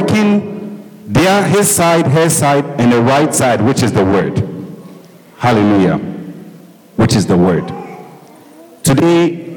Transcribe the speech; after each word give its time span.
working 0.00 0.82
their 1.06 1.42
his 1.44 1.70
side, 1.70 2.06
her 2.06 2.28
side, 2.28 2.64
and 2.80 2.92
the 2.92 3.00
right 3.00 3.34
side, 3.34 3.60
which 3.60 3.82
is 3.82 3.92
the 3.92 4.04
word. 4.04 4.36
Hallelujah. 5.38 5.98
Which 6.96 7.14
is 7.14 7.26
the 7.26 7.36
word. 7.36 7.72
Today, 8.82 9.54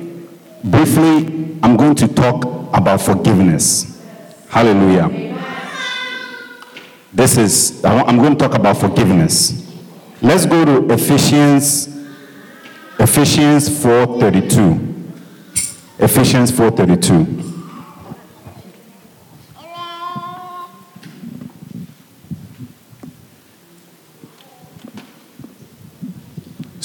briefly, 0.63 1.57
I'm 1.63 1.75
going 1.75 1.95
to 1.95 2.07
talk 2.07 2.45
about 2.73 3.01
forgiveness. 3.01 4.01
Hallelujah. 4.49 5.27
This 7.11 7.37
is, 7.37 7.83
I'm 7.83 8.17
going 8.17 8.37
to 8.37 8.39
talk 8.47 8.53
about 8.53 8.77
forgiveness. 8.77 9.65
Let's 10.21 10.45
go 10.45 10.65
to 10.65 10.93
Ephesians, 10.93 11.87
Ephesians 12.99 13.69
4.32. 13.69 14.87
Ephesians 15.99 16.51
4.32. 16.51 17.58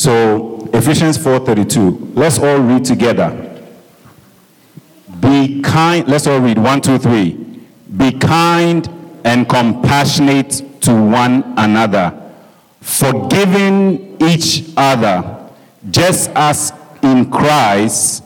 So 0.04 0.68
Ephesians 0.74 1.16
4:32. 1.16 2.12
Let's 2.14 2.38
all 2.38 2.58
read 2.58 2.84
together. 2.84 3.30
Be 5.18 5.62
kind. 5.62 6.06
Let's 6.06 6.26
all 6.26 6.40
read. 6.40 6.58
One, 6.58 6.82
two, 6.82 6.98
three. 6.98 7.38
Be 7.96 8.12
kind 8.12 8.86
and 9.24 9.48
compassionate 9.48 10.60
to 10.82 10.92
one 10.92 11.54
another, 11.56 12.12
forgiving 12.82 14.18
each 14.20 14.64
other, 14.76 15.48
just 15.90 16.30
as 16.34 16.74
in 17.02 17.30
Christ 17.30 18.24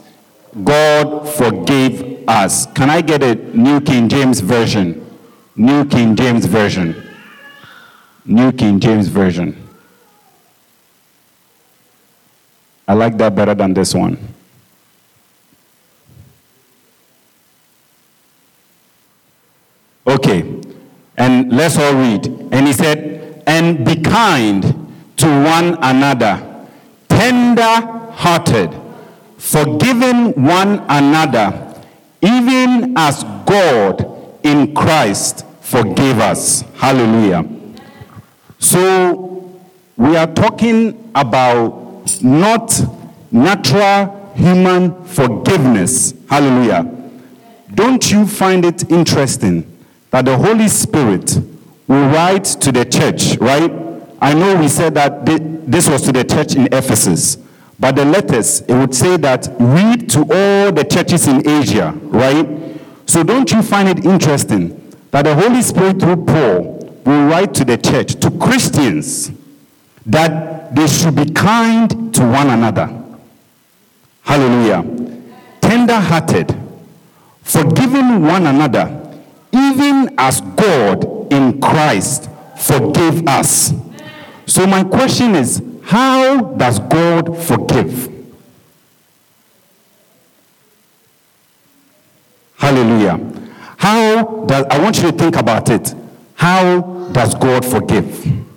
God 0.65 1.29
forgave 1.29 2.27
us. 2.27 2.65
Can 2.73 2.89
I 2.89 2.99
get 2.99 3.23
a 3.23 3.35
New 3.57 3.79
King 3.79 4.09
James 4.09 4.41
Version? 4.41 5.05
New 5.55 5.85
King 5.85 6.17
James 6.17 6.45
Version. 6.45 6.93
New 8.25 8.51
King 8.51 8.81
James 8.81 9.07
Version. 9.07 9.68
I 12.89 12.93
like 12.93 13.19
that 13.19 13.35
better 13.35 13.53
than 13.53 13.75
this 13.75 13.93
one. 13.93 14.17
Okay, 20.07 20.59
and 21.15 21.53
let's 21.53 21.77
all 21.77 21.93
read. 21.93 22.25
And 22.51 22.65
he 22.65 22.73
said, 22.73 23.43
And 23.45 23.85
be 23.85 24.01
kind 24.01 24.63
to 25.17 25.27
one 25.27 25.77
another, 25.83 26.65
tender 27.07 27.63
hearted, 28.11 28.75
forgiving 29.37 30.31
one 30.43 30.83
another, 30.89 31.75
even 32.23 32.97
as 32.97 33.23
God 33.45 34.39
in 34.43 34.73
Christ 34.73 35.45
forgave 35.61 36.17
us. 36.17 36.61
Hallelujah. 36.73 37.47
So, 38.57 39.61
we 39.95 40.17
are 40.17 40.33
talking 40.33 41.11
about 41.13 41.88
not 42.23 42.73
natural 43.31 44.31
human 44.35 45.03
forgiveness. 45.05 46.13
Hallelujah. 46.29 46.83
Don't 47.73 48.11
you 48.11 48.25
find 48.25 48.65
it 48.65 48.89
interesting 48.91 49.65
that 50.11 50.25
the 50.25 50.37
Holy 50.37 50.67
Spirit 50.67 51.37
will 51.87 52.09
write 52.09 52.45
to 52.45 52.71
the 52.71 52.85
church, 52.85 53.37
right? 53.37 53.71
I 54.21 54.33
know 54.33 54.55
we 54.59 54.67
said 54.67 54.95
that 54.95 55.25
this 55.25 55.87
was 55.87 56.01
to 56.03 56.11
the 56.11 56.23
church 56.23 56.55
in 56.55 56.65
Ephesus, 56.73 57.37
but 57.79 57.95
the 57.95 58.05
letters, 58.05 58.61
it 58.61 58.73
would 58.73 58.93
say 58.93 59.17
that 59.17 59.47
read 59.59 60.09
to 60.09 60.19
all 60.21 60.71
the 60.71 60.83
churches 60.83 61.27
in 61.27 61.47
Asia, 61.47 61.91
right? 62.03 62.47
So 63.05 63.23
don't 63.23 63.51
you 63.51 63.61
find 63.61 63.87
it 63.87 64.05
interesting 64.05 64.75
that 65.11 65.23
the 65.23 65.35
Holy 65.35 65.61
Spirit 65.61 65.99
through 65.99 66.25
Paul 66.25 67.01
will 67.05 67.27
write 67.27 67.53
to 67.55 67.65
the 67.65 67.77
church, 67.77 68.15
to 68.19 68.29
Christians, 68.31 69.31
that 70.09 70.75
they 70.75 70.87
should 70.87 71.15
be 71.15 71.25
kind 71.31 72.13
to 72.13 72.21
one 72.21 72.49
another. 72.49 72.87
Hallelujah. 74.23 74.83
Tender 75.61 75.99
hearted, 75.99 76.55
forgiving 77.41 78.23
one 78.23 78.47
another, 78.47 79.17
even 79.53 80.13
as 80.17 80.41
God 80.41 81.31
in 81.31 81.61
Christ 81.61 82.29
forgave 82.57 83.27
us. 83.27 83.73
So, 84.45 84.67
my 84.67 84.83
question 84.83 85.35
is 85.35 85.61
how 85.83 86.41
does 86.41 86.79
God 86.79 87.37
forgive? 87.37 88.11
Hallelujah. 92.57 93.17
How 93.77 94.45
does, 94.45 94.65
I 94.69 94.79
want 94.79 94.97
you 94.97 95.03
to 95.03 95.11
think 95.11 95.35
about 95.37 95.69
it. 95.69 95.95
How 96.35 96.81
does 97.11 97.33
God 97.35 97.65
forgive? 97.65 98.48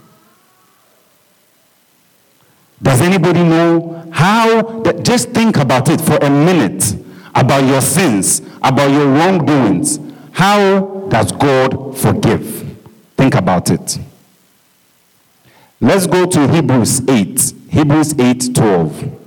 Does 2.83 3.01
anybody 3.01 3.43
know 3.45 4.09
how? 4.13 4.83
Just 5.03 5.31
think 5.31 5.57
about 5.57 5.89
it 5.89 6.01
for 6.01 6.17
a 6.17 6.29
minute 6.31 6.97
about 7.35 7.65
your 7.65 7.81
sins, 7.81 8.41
about 8.63 8.91
your 8.91 9.07
wrongdoings. 9.07 9.99
How 10.33 11.07
does 11.09 11.33
God 11.33 11.97
forgive? 11.97 12.77
Think 13.17 13.35
about 13.35 13.71
it. 13.71 13.99
Let's 15.81 16.07
go 16.07 16.27
to 16.27 16.49
Hebrews 16.49 17.09
8. 17.09 17.55
Hebrews 17.71 18.19
8 18.19 18.55
12. 18.55 19.19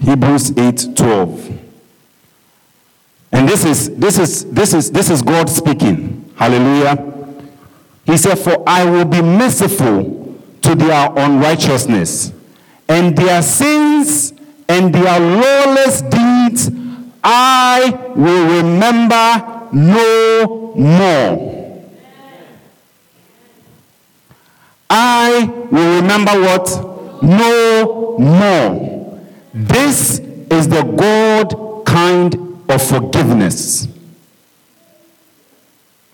Hebrews 0.00 0.58
8 0.58 0.96
12. 0.96 1.60
And 3.32 3.48
this 3.48 3.64
is 3.64 3.96
this 3.96 4.18
is 4.18 4.44
this 4.52 4.74
is 4.74 4.90
this 4.90 5.10
is 5.10 5.22
God 5.22 5.48
speaking. 5.50 6.32
Hallelujah. 6.36 7.13
He 8.06 8.16
said, 8.16 8.38
For 8.38 8.62
I 8.66 8.84
will 8.84 9.04
be 9.04 9.22
merciful 9.22 10.38
to 10.62 10.74
their 10.74 11.10
unrighteousness, 11.16 12.32
and 12.88 13.16
their 13.16 13.42
sins 13.42 14.32
and 14.68 14.94
their 14.94 15.20
lawless 15.20 16.02
deeds 16.02 16.70
I 17.24 18.12
will 18.14 18.62
remember 18.62 19.68
no 19.72 20.74
more. 20.76 21.80
I 24.90 25.50
will 25.70 26.02
remember 26.02 26.32
what? 26.32 27.22
No 27.22 28.18
more. 28.18 29.20
This 29.54 30.18
is 30.18 30.68
the 30.68 30.82
God 30.82 31.86
kind 31.86 32.34
of 32.68 32.86
forgiveness. 32.86 33.88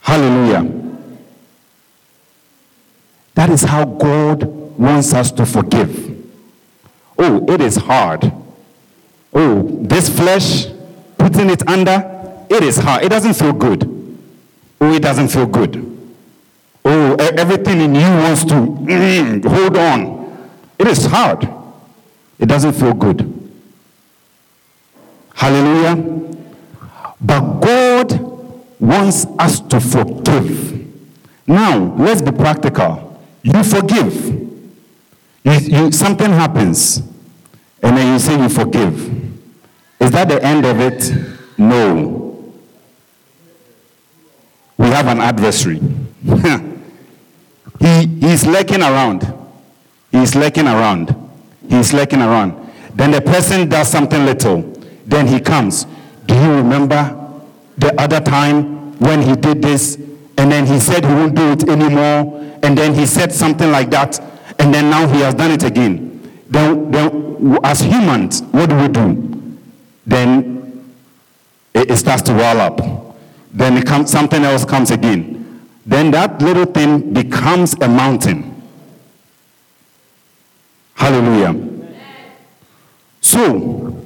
Hallelujah. 0.02 0.79
That 3.40 3.48
is 3.48 3.62
how 3.62 3.86
God 3.86 4.44
wants 4.76 5.14
us 5.14 5.32
to 5.32 5.46
forgive. 5.46 6.14
Oh, 7.18 7.42
it 7.48 7.62
is 7.62 7.74
hard. 7.76 8.30
Oh, 9.32 9.62
this 9.80 10.14
flesh, 10.14 10.66
putting 11.16 11.48
it 11.48 11.66
under, 11.66 12.44
it 12.50 12.62
is 12.62 12.76
hard. 12.76 13.02
It 13.02 13.08
doesn't 13.08 13.32
feel 13.32 13.54
good. 13.54 14.18
Oh, 14.78 14.92
it 14.92 15.00
doesn't 15.00 15.28
feel 15.28 15.46
good. 15.46 15.74
Oh, 16.84 17.14
everything 17.14 17.80
in 17.80 17.94
you 17.94 18.02
wants 18.02 18.44
to 18.44 18.56
mm, 18.56 19.42
hold 19.46 19.78
on. 19.78 20.50
It 20.78 20.88
is 20.88 21.06
hard. 21.06 21.48
It 22.38 22.44
doesn't 22.44 22.74
feel 22.74 22.92
good. 22.92 23.24
Hallelujah. 25.32 25.96
But 27.18 27.60
God 27.60 28.20
wants 28.78 29.24
us 29.38 29.60
to 29.60 29.80
forgive. 29.80 30.86
Now, 31.46 31.96
let's 31.96 32.20
be 32.20 32.32
practical. 32.32 33.09
You 33.42 33.62
forgive. 33.64 34.14
You, 35.44 35.52
you, 35.52 35.92
something 35.92 36.30
happens, 36.30 36.98
and 37.82 37.96
then 37.96 38.12
you 38.12 38.18
say 38.18 38.40
you 38.40 38.48
forgive. 38.48 39.08
Is 40.00 40.10
that 40.10 40.28
the 40.28 40.42
end 40.44 40.66
of 40.66 40.80
it? 40.80 41.12
No. 41.58 42.52
We 44.76 44.86
have 44.86 45.06
an 45.08 45.20
adversary. 45.20 45.78
he, 47.80 48.06
he's 48.06 48.46
lurking 48.46 48.82
around. 48.82 49.32
He's 50.10 50.34
lurking 50.34 50.66
around. 50.66 51.14
He's 51.68 51.92
lurking 51.92 52.20
around. 52.20 52.70
Then 52.94 53.12
the 53.12 53.20
person 53.20 53.68
does 53.68 53.88
something 53.88 54.24
little. 54.24 54.62
Then 55.06 55.26
he 55.26 55.40
comes. 55.40 55.86
Do 56.26 56.34
you 56.34 56.52
remember 56.56 57.16
the 57.78 57.98
other 58.00 58.20
time 58.20 58.98
when 58.98 59.22
he 59.22 59.36
did 59.36 59.62
this? 59.62 59.96
And 60.36 60.50
then 60.50 60.66
he 60.66 60.80
said 60.80 61.04
he 61.04 61.12
won't 61.12 61.34
do 61.34 61.52
it 61.52 61.68
anymore 61.68 62.39
and 62.62 62.76
then 62.76 62.94
he 62.94 63.06
said 63.06 63.32
something 63.32 63.70
like 63.70 63.90
that, 63.90 64.20
and 64.58 64.72
then 64.72 64.90
now 64.90 65.06
he 65.06 65.20
has 65.20 65.34
done 65.34 65.50
it 65.50 65.62
again. 65.62 66.10
Then, 66.48 66.90
then 66.90 67.58
as 67.64 67.80
humans, 67.80 68.42
what 68.50 68.68
do 68.68 68.76
we 68.76 68.88
do? 68.88 69.56
Then 70.06 70.94
it, 71.74 71.90
it 71.90 71.96
starts 71.96 72.22
to 72.22 72.32
roll 72.32 72.60
up. 72.60 72.80
Then 73.52 73.82
comes, 73.82 74.10
something 74.10 74.44
else 74.44 74.64
comes 74.64 74.90
again. 74.90 75.66
Then 75.86 76.10
that 76.10 76.40
little 76.42 76.66
thing 76.66 77.12
becomes 77.12 77.74
a 77.80 77.88
mountain. 77.88 78.62
Hallelujah. 80.94 81.68
So, 83.20 83.96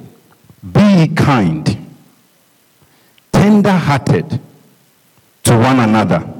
be 0.71 1.07
kind, 1.15 1.89
tender 3.31 3.71
hearted 3.71 4.39
to 5.43 5.57
one 5.57 5.79
another. 5.79 6.34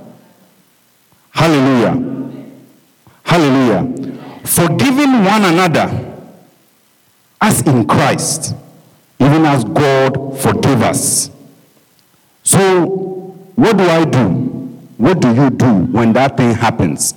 Hallelujah. 1.36 2.32
Hallelujah. 3.24 3.84
Forgiving 4.46 5.26
one 5.26 5.44
another 5.44 6.16
as 7.42 7.62
in 7.68 7.86
Christ, 7.86 8.56
even 9.20 9.46
as 9.46 9.66
God 9.66 10.40
forgave 10.40 10.82
us. 10.82 11.30
So, 12.42 12.86
what 13.56 13.78
do 13.78 13.84
I 13.84 14.06
do? 14.06 14.28
What 14.98 15.20
do 15.20 15.36
you 15.36 15.50
do 15.50 15.72
when 15.92 16.14
that 16.14 16.38
thing 16.38 16.54
happens? 16.54 17.14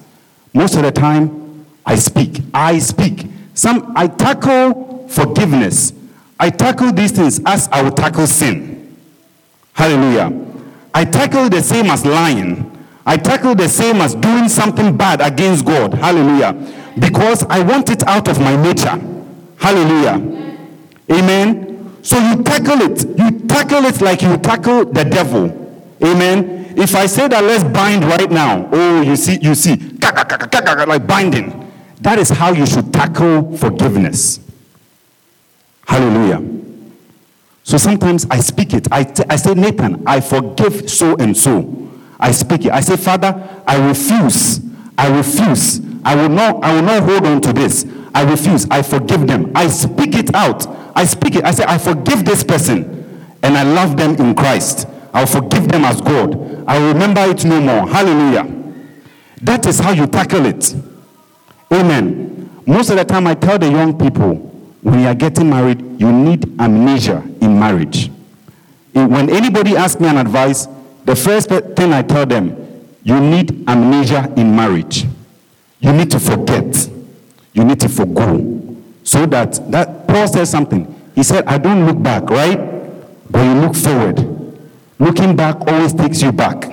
Most 0.53 0.75
of 0.75 0.83
the 0.83 0.91
time, 0.91 1.65
I 1.87 1.95
speak. 1.95 2.41
I 2.53 2.81
speak. 2.81 3.25
Some 3.55 3.93
I 3.95 4.09
tackle 4.09 5.07
forgiveness. 5.09 5.93
I 6.41 6.51
tackle 6.51 6.93
these 6.93 7.13
things 7.13 7.41
as 7.47 7.69
I 7.71 7.83
would 7.83 7.97
tackle 7.97 8.27
sin. 8.27 8.97
Hallelujah. 9.75 10.33
I 10.93 11.05
tackle 11.05 11.49
the 11.49 11.63
same 11.63 11.87
as 11.87 12.05
lying. 12.05 12.68
I 13.09 13.17
tackle 13.17 13.55
the 13.55 13.71
same 13.71 14.03
as 14.03 14.15
doing 14.15 14.51
something 14.51 14.95
bad 14.95 15.23
against 15.23 15.65
God. 15.65 15.95
Hallelujah. 15.95 16.53
Because 16.99 17.43
I 17.45 17.61
want 17.61 17.89
it 17.89 18.07
out 18.07 18.29
of 18.29 18.39
my 18.39 18.55
nature. 18.55 19.01
Hallelujah. 19.57 20.59
Amen. 21.11 22.03
So 22.03 22.19
you 22.19 22.43
tackle 22.43 22.83
it. 22.83 23.09
You 23.19 23.49
tackle 23.49 23.87
it 23.87 24.03
like 24.03 24.21
you 24.21 24.37
tackle 24.37 24.85
the 24.85 25.05
devil. 25.05 25.47
Amen. 26.05 26.75
If 26.77 26.95
I 26.95 27.07
say 27.07 27.29
that 27.29 27.43
let's 27.43 27.65
bind 27.65 28.05
right 28.05 28.31
now, 28.31 28.69
oh, 28.71 29.01
you 29.01 29.17
see, 29.17 29.39
you 29.41 29.55
see, 29.55 29.77
like 30.03 31.07
binding. 31.07 31.73
That 32.03 32.19
is 32.19 32.29
how 32.29 32.53
you 32.53 32.67
should 32.67 32.93
tackle 32.93 33.57
forgiveness. 33.57 34.39
Hallelujah. 35.87 36.47
So 37.63 37.79
sometimes 37.79 38.27
I 38.31 38.41
speak 38.41 38.75
it. 38.75 38.87
I, 38.93 39.05
t- 39.05 39.25
I 39.31 39.37
say, 39.37 39.55
Nathan, 39.55 40.03
I 40.07 40.21
forgive 40.21 40.91
so 40.91 41.17
and 41.17 41.35
so. 41.35 41.88
I 42.19 42.33
speak 42.33 42.65
it. 42.67 42.73
I 42.73 42.81
say, 42.81 42.97
Father, 42.97 43.63
I 43.67 43.77
refuse. 43.89 44.61
I 44.97 45.17
refuse. 45.17 45.81
I 46.05 46.15
will 46.17 46.29
not, 46.29 46.65
I 46.65 46.75
will 46.75 46.83
not 46.83 47.03
hold 47.03 47.27
on 47.27 47.41
to 47.43 47.53
this. 47.53 47.87
I 48.15 48.23
refuse. 48.29 48.67
I 48.71 48.83
forgive 48.83 49.27
them. 49.27 49.53
I 49.55 49.69
speak 49.69 50.15
it 50.15 50.35
out. 50.35 50.67
I 50.97 51.05
speak 51.05 51.37
it. 51.37 51.45
I 51.45 51.53
say, 51.53 51.65
I 51.67 51.79
forgive 51.79 52.25
this 52.25 52.43
person 52.43 52.99
and 53.43 53.57
I 53.57 53.63
love 53.63 53.97
them 53.97 54.17
in 54.17 54.35
Christ. 54.35 54.89
I'll 55.15 55.27
forgive 55.27 55.69
them 55.69 55.85
as 55.85 56.01
God. 56.01 56.65
I'll 56.67 56.93
remember 56.93 57.23
it 57.23 57.45
no 57.45 57.61
more. 57.61 57.89
Hallelujah. 57.89 58.55
That 59.43 59.67
is 59.67 59.79
how 59.79 59.93
you 59.93 60.07
tackle 60.07 60.47
it. 60.47 60.75
Amen. 61.73 62.51
Most 62.67 62.91
of 62.91 62.97
the 62.97 63.05
time, 63.05 63.27
I 63.27 63.35
tell 63.35 63.59
the 63.59 63.71
young 63.71 63.97
people 63.97 64.35
when 64.83 65.01
you 65.01 65.07
are 65.07 65.15
getting 65.15 65.51
married, 65.51 65.81
you 66.01 66.13
need 66.13 66.61
amnesia 66.61 67.23
in 67.41 67.59
marriage. 67.59 68.11
When 68.93 69.31
anybody 69.31 69.77
asks 69.77 70.01
me 70.01 70.09
an 70.09 70.19
advice, 70.19 70.67
the 71.09 71.17
first 71.17 71.49
thing 71.49 71.95
I 71.95 72.03
tell 72.03 72.27
them, 72.27 72.55
you 73.03 73.19
need 73.19 73.67
amnesia 73.67 74.31
in 74.37 74.55
marriage. 74.55 75.07
You 75.81 75.91
need 75.95 76.11
to 76.11 76.21
forget. 76.21 76.91
You 77.55 77.65
need 77.65 77.81
to 77.81 77.89
forgo. 77.89 78.77
So 79.05 79.25
that, 79.25 79.71
that 79.71 80.07
Paul 80.07 80.29
says 80.29 80.51
something. 80.51 80.85
He 81.15 81.23
said, 81.23 81.47
I 81.47 81.57
don't 81.57 81.87
look 81.87 82.03
back, 82.03 82.29
right? 82.29 82.59
But 83.31 83.43
you 83.43 83.55
look 83.55 83.75
forward. 83.75 84.19
Looking 84.99 85.35
back 85.35 85.67
always 85.67 85.95
takes 85.95 86.21
you 86.21 86.31
back. 86.31 86.67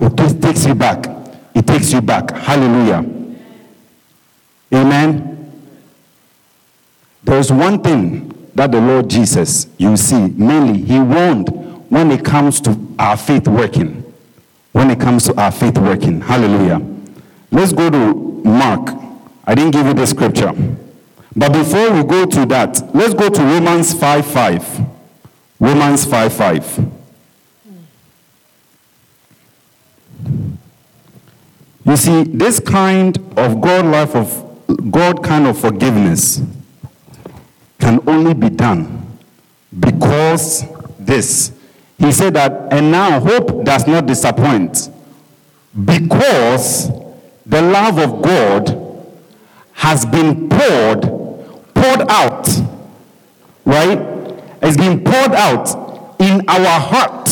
It 0.00 0.42
takes 0.42 0.66
you 0.66 0.74
back. 0.74 1.06
It 1.54 1.66
takes 1.66 1.94
you 1.94 2.02
back. 2.02 2.30
Hallelujah. 2.30 2.98
Amen. 4.74 5.50
There's 7.24 7.50
one 7.50 7.82
thing 7.82 8.50
that 8.54 8.70
the 8.70 8.82
Lord 8.82 9.08
Jesus, 9.08 9.66
you 9.78 9.96
see, 9.96 10.28
mainly, 10.28 10.82
he 10.82 10.98
warned 10.98 11.48
when 11.88 12.10
it 12.10 12.22
comes 12.22 12.60
to 12.62 12.74
our 13.02 13.16
faith 13.16 13.48
working. 13.48 13.98
When 14.70 14.90
it 14.90 15.00
comes 15.00 15.24
to 15.24 15.38
our 15.38 15.50
faith 15.50 15.76
working. 15.76 16.20
Hallelujah. 16.20 16.80
Let's 17.50 17.72
go 17.72 17.90
to 17.90 18.14
Mark. 18.48 18.96
I 19.44 19.54
didn't 19.54 19.72
give 19.72 19.86
you 19.86 19.92
the 19.92 20.06
scripture. 20.06 20.52
But 21.34 21.52
before 21.52 21.90
we 21.90 22.04
go 22.04 22.24
to 22.24 22.46
that, 22.46 22.80
let's 22.94 23.12
go 23.12 23.28
to 23.28 23.42
Romans 23.42 23.92
5 23.92 24.26
5. 24.26 24.80
Romans 25.58 26.04
5 26.04 26.32
5. 26.32 26.90
You 31.84 31.96
see, 31.96 32.22
this 32.22 32.60
kind 32.60 33.18
of 33.36 33.60
God 33.60 33.84
life 33.86 34.14
of 34.14 34.90
God 34.90 35.22
kind 35.24 35.46
of 35.46 35.58
forgiveness 35.58 36.40
can 37.80 38.00
only 38.08 38.34
be 38.34 38.48
done 38.48 39.18
because 39.78 40.64
this. 40.98 41.52
He 42.02 42.10
said 42.10 42.34
that, 42.34 42.72
and 42.72 42.90
now 42.90 43.20
hope 43.20 43.64
does 43.64 43.86
not 43.86 44.06
disappoint 44.06 44.90
because 45.84 46.88
the 47.46 47.62
love 47.62 47.96
of 47.98 48.20
God 48.20 49.14
has 49.72 50.04
been 50.04 50.48
poured, 50.48 51.02
poured 51.72 52.10
out, 52.10 52.48
right? 53.64 54.00
It's 54.62 54.76
been 54.76 55.04
poured 55.04 55.32
out 55.32 56.20
in 56.20 56.48
our 56.48 56.80
heart 56.80 57.30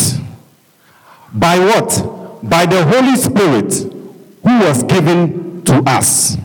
by 1.32 1.58
what? 1.58 2.40
By 2.48 2.64
the 2.66 2.84
Holy 2.84 3.16
Spirit 3.16 3.74
who 3.74 4.58
was 4.60 4.84
given 4.84 5.64
to 5.64 5.82
us. 5.84 6.36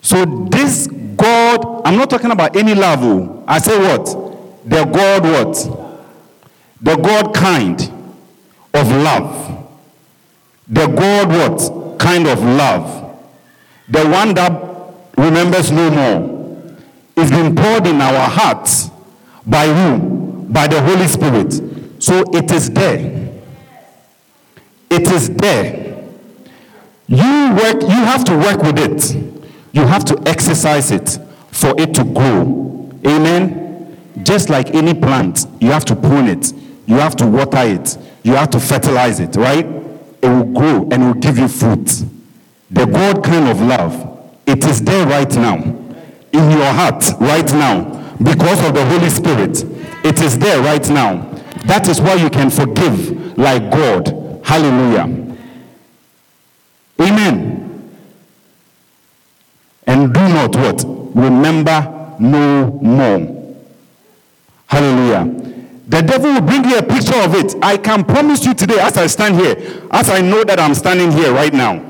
So 0.00 0.24
this 0.24 0.86
God, 0.86 1.82
I'm 1.84 1.96
not 1.98 2.08
talking 2.08 2.30
about 2.30 2.56
any 2.56 2.74
level. 2.74 3.44
I 3.46 3.58
say 3.58 3.78
what? 3.78 4.06
The 4.64 4.84
God 4.84 5.22
what? 5.22 5.85
The 6.80 6.96
God 6.96 7.34
kind 7.34 7.80
of 8.74 8.90
love. 8.90 9.68
The 10.68 10.86
God 10.86 11.28
what? 11.28 11.98
Kind 11.98 12.26
of 12.26 12.42
love. 12.42 13.18
The 13.88 14.06
one 14.08 14.34
that 14.34 14.62
remembers 15.16 15.70
no 15.70 15.90
more. 15.90 16.36
Is 17.16 17.30
been 17.30 17.56
poured 17.56 17.86
in 17.86 18.00
our 18.02 18.28
hearts 18.28 18.90
by 19.46 19.66
whom? 19.68 20.52
By 20.52 20.66
the 20.66 20.82
Holy 20.82 21.08
Spirit. 21.08 21.52
So 22.02 22.22
it 22.34 22.50
is 22.50 22.70
there. 22.70 23.32
It 24.90 25.10
is 25.10 25.30
there. 25.30 26.04
You 27.06 27.54
work, 27.54 27.82
you 27.82 27.88
have 27.88 28.24
to 28.24 28.36
work 28.36 28.62
with 28.62 28.78
it. 28.78 29.14
You 29.72 29.86
have 29.86 30.04
to 30.06 30.22
exercise 30.26 30.90
it 30.90 31.18
for 31.50 31.74
it 31.78 31.94
to 31.94 32.04
grow. 32.04 32.90
Amen. 33.06 33.96
Just 34.22 34.48
like 34.50 34.74
any 34.74 34.92
plant, 34.92 35.46
you 35.60 35.70
have 35.70 35.84
to 35.86 35.96
prune 35.96 36.28
it, 36.28 36.52
you 36.86 36.96
have 36.96 37.16
to 37.16 37.26
water 37.26 37.62
it, 37.62 37.98
you 38.22 38.34
have 38.34 38.50
to 38.50 38.60
fertilize 38.60 39.20
it, 39.20 39.36
right? 39.36 39.66
It 39.66 40.28
will 40.28 40.44
grow 40.44 40.88
and 40.90 41.06
will 41.06 41.14
give 41.14 41.38
you 41.38 41.48
fruit. 41.48 42.04
The 42.70 42.86
God 42.86 43.22
kind 43.22 43.48
of 43.48 43.60
love, 43.60 44.32
it 44.46 44.64
is 44.64 44.82
there 44.82 45.06
right 45.06 45.32
now, 45.34 45.56
in 45.56 46.50
your 46.50 46.72
heart 46.72 47.04
right 47.20 47.50
now, 47.52 48.14
because 48.22 48.64
of 48.66 48.74
the 48.74 48.84
Holy 48.86 49.10
Spirit. 49.10 49.64
It 50.04 50.20
is 50.20 50.38
there 50.38 50.60
right 50.62 50.88
now. 50.88 51.32
That 51.66 51.88
is 51.88 52.00
why 52.00 52.14
you 52.14 52.30
can 52.30 52.50
forgive 52.50 53.36
like 53.36 53.70
God. 53.70 54.40
Hallelujah. 54.44 55.34
Amen. 57.00 57.92
And 59.86 60.14
do 60.14 60.20
not 60.20 60.54
what? 60.56 60.84
Remember 61.14 62.14
no 62.20 62.70
more. 62.82 63.56
Hallelujah. 64.66 65.55
The 65.88 66.02
devil 66.02 66.32
will 66.32 66.40
bring 66.40 66.64
you 66.64 66.78
a 66.78 66.82
picture 66.82 67.16
of 67.16 67.34
it. 67.34 67.54
I 67.62 67.76
can 67.76 68.04
promise 68.04 68.44
you 68.44 68.54
today, 68.54 68.78
as 68.80 68.96
I 68.96 69.06
stand 69.06 69.36
here, 69.36 69.82
as 69.92 70.10
I 70.10 70.20
know 70.20 70.42
that 70.42 70.58
I'm 70.58 70.74
standing 70.74 71.12
here 71.12 71.32
right 71.32 71.52
now, 71.52 71.84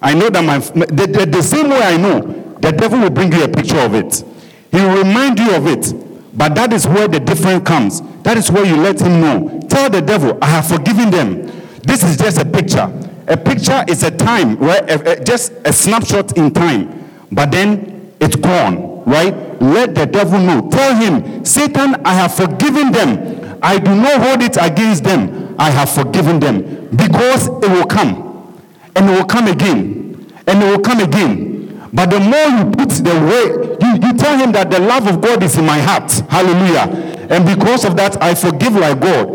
I 0.00 0.14
know 0.14 0.30
that 0.30 0.44
my 0.44 0.58
the, 0.58 1.06
the, 1.06 1.26
the 1.26 1.42
same 1.42 1.68
way 1.68 1.82
I 1.82 1.96
know, 1.96 2.20
the 2.60 2.70
devil 2.72 3.00
will 3.00 3.10
bring 3.10 3.32
you 3.32 3.42
a 3.42 3.48
picture 3.48 3.78
of 3.80 3.94
it. 3.94 4.24
He 4.70 4.78
will 4.80 5.02
remind 5.02 5.38
you 5.38 5.54
of 5.54 5.66
it. 5.66 5.92
But 6.32 6.54
that 6.54 6.72
is 6.72 6.86
where 6.86 7.08
the 7.08 7.18
difference 7.18 7.66
comes. 7.66 8.00
That 8.22 8.36
is 8.36 8.52
where 8.52 8.64
you 8.64 8.76
let 8.76 9.00
him 9.00 9.20
know. 9.20 9.60
Tell 9.68 9.90
the 9.90 10.00
devil, 10.00 10.38
I 10.40 10.46
have 10.46 10.68
forgiven 10.68 11.10
them. 11.10 11.46
This 11.82 12.04
is 12.04 12.16
just 12.16 12.38
a 12.38 12.44
picture. 12.44 12.86
A 13.26 13.36
picture 13.36 13.84
is 13.88 14.04
a 14.04 14.10
time, 14.12 14.56
right? 14.58 14.88
A, 14.88 15.20
a, 15.20 15.24
just 15.24 15.52
a 15.64 15.72
snapshot 15.72 16.36
in 16.38 16.52
time. 16.52 17.10
But 17.32 17.50
then 17.50 18.12
it's 18.20 18.36
gone, 18.36 19.04
right? 19.04 19.34
Let 19.60 19.94
the 19.96 20.06
devil 20.06 20.38
know. 20.38 20.68
Tell 20.70 20.94
him, 20.94 21.44
Satan, 21.44 21.96
I 22.04 22.14
have 22.14 22.34
forgiven 22.34 22.92
them. 22.92 23.39
I 23.62 23.78
do 23.78 23.94
not 23.94 24.22
hold 24.22 24.42
it 24.42 24.56
against 24.60 25.04
them. 25.04 25.54
I 25.58 25.70
have 25.70 25.90
forgiven 25.90 26.40
them. 26.40 26.88
Because 26.96 27.48
it 27.48 27.70
will 27.70 27.86
come. 27.86 28.58
And 28.96 29.08
it 29.08 29.12
will 29.12 29.26
come 29.26 29.46
again. 29.46 30.32
And 30.46 30.62
it 30.62 30.66
will 30.66 30.82
come 30.82 31.00
again. 31.00 31.90
But 31.92 32.10
the 32.10 32.20
more 32.20 32.46
you 32.58 32.70
put 32.70 32.90
the 32.90 33.14
way, 33.28 33.76
you, 33.80 34.08
you 34.08 34.16
tell 34.16 34.38
him 34.38 34.52
that 34.52 34.70
the 34.70 34.78
love 34.78 35.06
of 35.06 35.20
God 35.20 35.42
is 35.42 35.58
in 35.58 35.66
my 35.66 35.78
heart. 35.78 36.10
Hallelujah. 36.28 37.26
And 37.30 37.44
because 37.44 37.84
of 37.84 37.96
that, 37.96 38.22
I 38.22 38.34
forgive 38.34 38.74
like 38.74 39.00
God. 39.00 39.28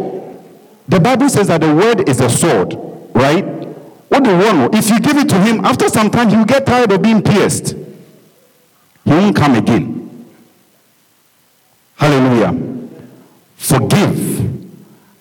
The 0.87 0.99
Bible 0.99 1.29
says 1.29 1.47
that 1.47 1.61
the 1.61 1.73
word 1.73 2.07
is 2.07 2.21
a 2.21 2.29
sword, 2.29 2.75
right? 3.13 3.43
What 4.09 4.23
do 4.23 4.31
you 4.31 4.37
want? 4.37 4.75
If 4.75 4.89
you 4.89 4.99
give 4.99 5.17
it 5.17 5.27
to 5.29 5.41
him, 5.41 5.65
after 5.65 5.89
some 5.89 6.09
time, 6.09 6.29
he 6.29 6.37
will 6.37 6.45
get 6.45 6.65
tired 6.65 6.91
of 6.91 7.01
being 7.01 7.21
pierced. 7.21 7.75
He 9.03 9.11
won't 9.11 9.35
come 9.35 9.55
again. 9.55 10.25
Hallelujah. 11.95 12.74
Forgive 13.67 14.69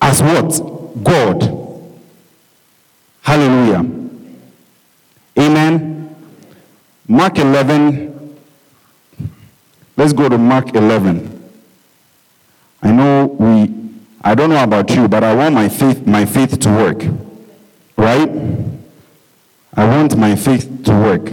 as 0.00 0.22
what? 0.22 1.02
God. 1.02 1.64
Hallelujah. 3.22 3.90
Amen. 5.38 6.16
Mark 7.08 7.38
11. 7.38 8.36
Let's 9.96 10.12
go 10.12 10.28
to 10.28 10.38
Mark 10.38 10.74
11. 10.74 11.30
I 12.82 12.92
know 12.92 13.26
we, 13.26 13.74
I 14.22 14.34
don't 14.34 14.50
know 14.50 14.62
about 14.62 14.90
you, 14.90 15.08
but 15.08 15.24
I 15.24 15.34
want 15.34 15.54
my 15.54 15.68
faith, 15.68 16.06
my 16.06 16.26
faith 16.26 16.58
to 16.60 16.68
work. 16.68 17.02
Right? 17.96 18.28
I 19.74 19.84
want 19.86 20.16
my 20.16 20.36
faith 20.36 20.84
to 20.84 20.92
work. 20.92 21.30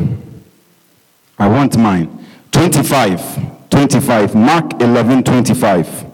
I 1.37 1.47
want 1.47 1.77
mine. 1.77 2.25
25. 2.51 3.69
25. 3.69 4.35
Mark 4.35 4.81
11, 4.81 5.23
25. 5.23 6.10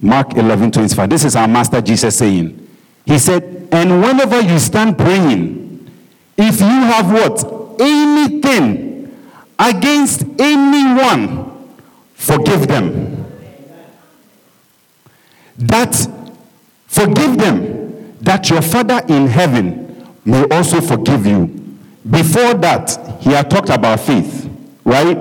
Mark 0.00 0.34
11, 0.34 0.72
25. 0.72 1.10
This 1.10 1.24
is 1.24 1.36
our 1.36 1.48
Master 1.48 1.80
Jesus 1.80 2.18
saying. 2.18 2.68
He 3.04 3.18
said, 3.18 3.68
And 3.72 4.02
whenever 4.02 4.40
you 4.40 4.58
stand 4.58 4.98
praying, 4.98 5.90
if 6.36 6.60
you 6.60 6.66
have 6.66 7.10
what? 7.10 7.80
Anything 7.80 9.16
against 9.58 10.24
anyone, 10.38 11.74
forgive 12.14 12.68
them. 12.68 13.24
That, 15.58 15.94
forgive 16.86 17.38
them, 17.38 18.16
that 18.20 18.50
your 18.50 18.60
Father 18.60 19.02
in 19.08 19.26
heaven 19.26 20.06
may 20.24 20.44
also 20.50 20.80
forgive 20.80 21.26
you. 21.26 21.46
Before 22.08 22.54
that, 22.54 23.16
he 23.20 23.30
had 23.30 23.50
talked 23.50 23.70
about 23.70 24.00
faith, 24.00 24.48
right? 24.84 25.16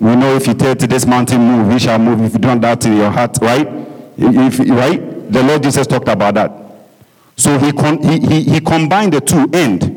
We 0.00 0.16
know 0.16 0.36
if 0.36 0.46
you 0.46 0.54
tell 0.54 0.74
to 0.76 0.86
this 0.86 1.04
mountain, 1.04 1.40
move, 1.40 1.72
we 1.72 1.78
shall 1.78 1.98
move. 1.98 2.22
If 2.22 2.32
you 2.34 2.38
don't 2.38 2.60
doubt 2.60 2.86
in 2.86 2.96
your 2.96 3.10
heart, 3.10 3.36
right? 3.42 3.79
If, 4.20 4.58
right? 4.70 5.32
The 5.32 5.42
Lord 5.42 5.62
Jesus 5.62 5.86
talked 5.86 6.08
about 6.08 6.34
that. 6.34 6.52
So 7.36 7.58
he, 7.58 7.72
con- 7.72 8.02
he, 8.02 8.20
he, 8.20 8.42
he 8.42 8.60
combined 8.60 9.14
the 9.14 9.20
two 9.20 9.48
end. 9.52 9.96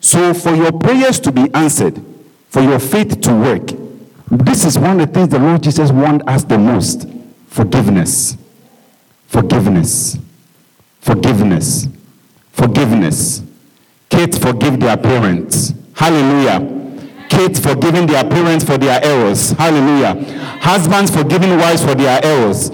So 0.00 0.34
for 0.34 0.54
your 0.54 0.72
prayers 0.72 1.18
to 1.20 1.32
be 1.32 1.48
answered, 1.54 2.02
for 2.48 2.60
your 2.60 2.78
faith 2.78 3.20
to 3.22 3.34
work, 3.34 3.70
this 4.30 4.64
is 4.64 4.78
one 4.78 5.00
of 5.00 5.08
the 5.08 5.14
things 5.14 5.28
the 5.30 5.38
Lord 5.38 5.62
Jesus 5.62 5.90
wants 5.90 6.26
us 6.26 6.44
the 6.44 6.58
most 6.58 7.08
forgiveness. 7.46 8.36
Forgiveness. 9.26 10.18
Forgiveness. 11.00 11.88
Forgiveness. 12.52 13.42
Kids 14.10 14.36
forgive 14.36 14.78
their 14.80 14.96
parents. 14.98 15.72
Hallelujah. 15.94 16.80
Kids 17.30 17.58
forgiving 17.58 18.06
their 18.06 18.24
parents 18.24 18.64
for 18.64 18.76
their 18.76 19.02
errors. 19.02 19.52
Hallelujah. 19.52 20.14
Husbands 20.60 21.10
forgiving 21.10 21.56
wives 21.56 21.82
for 21.82 21.94
their 21.94 22.22
errors 22.22 22.70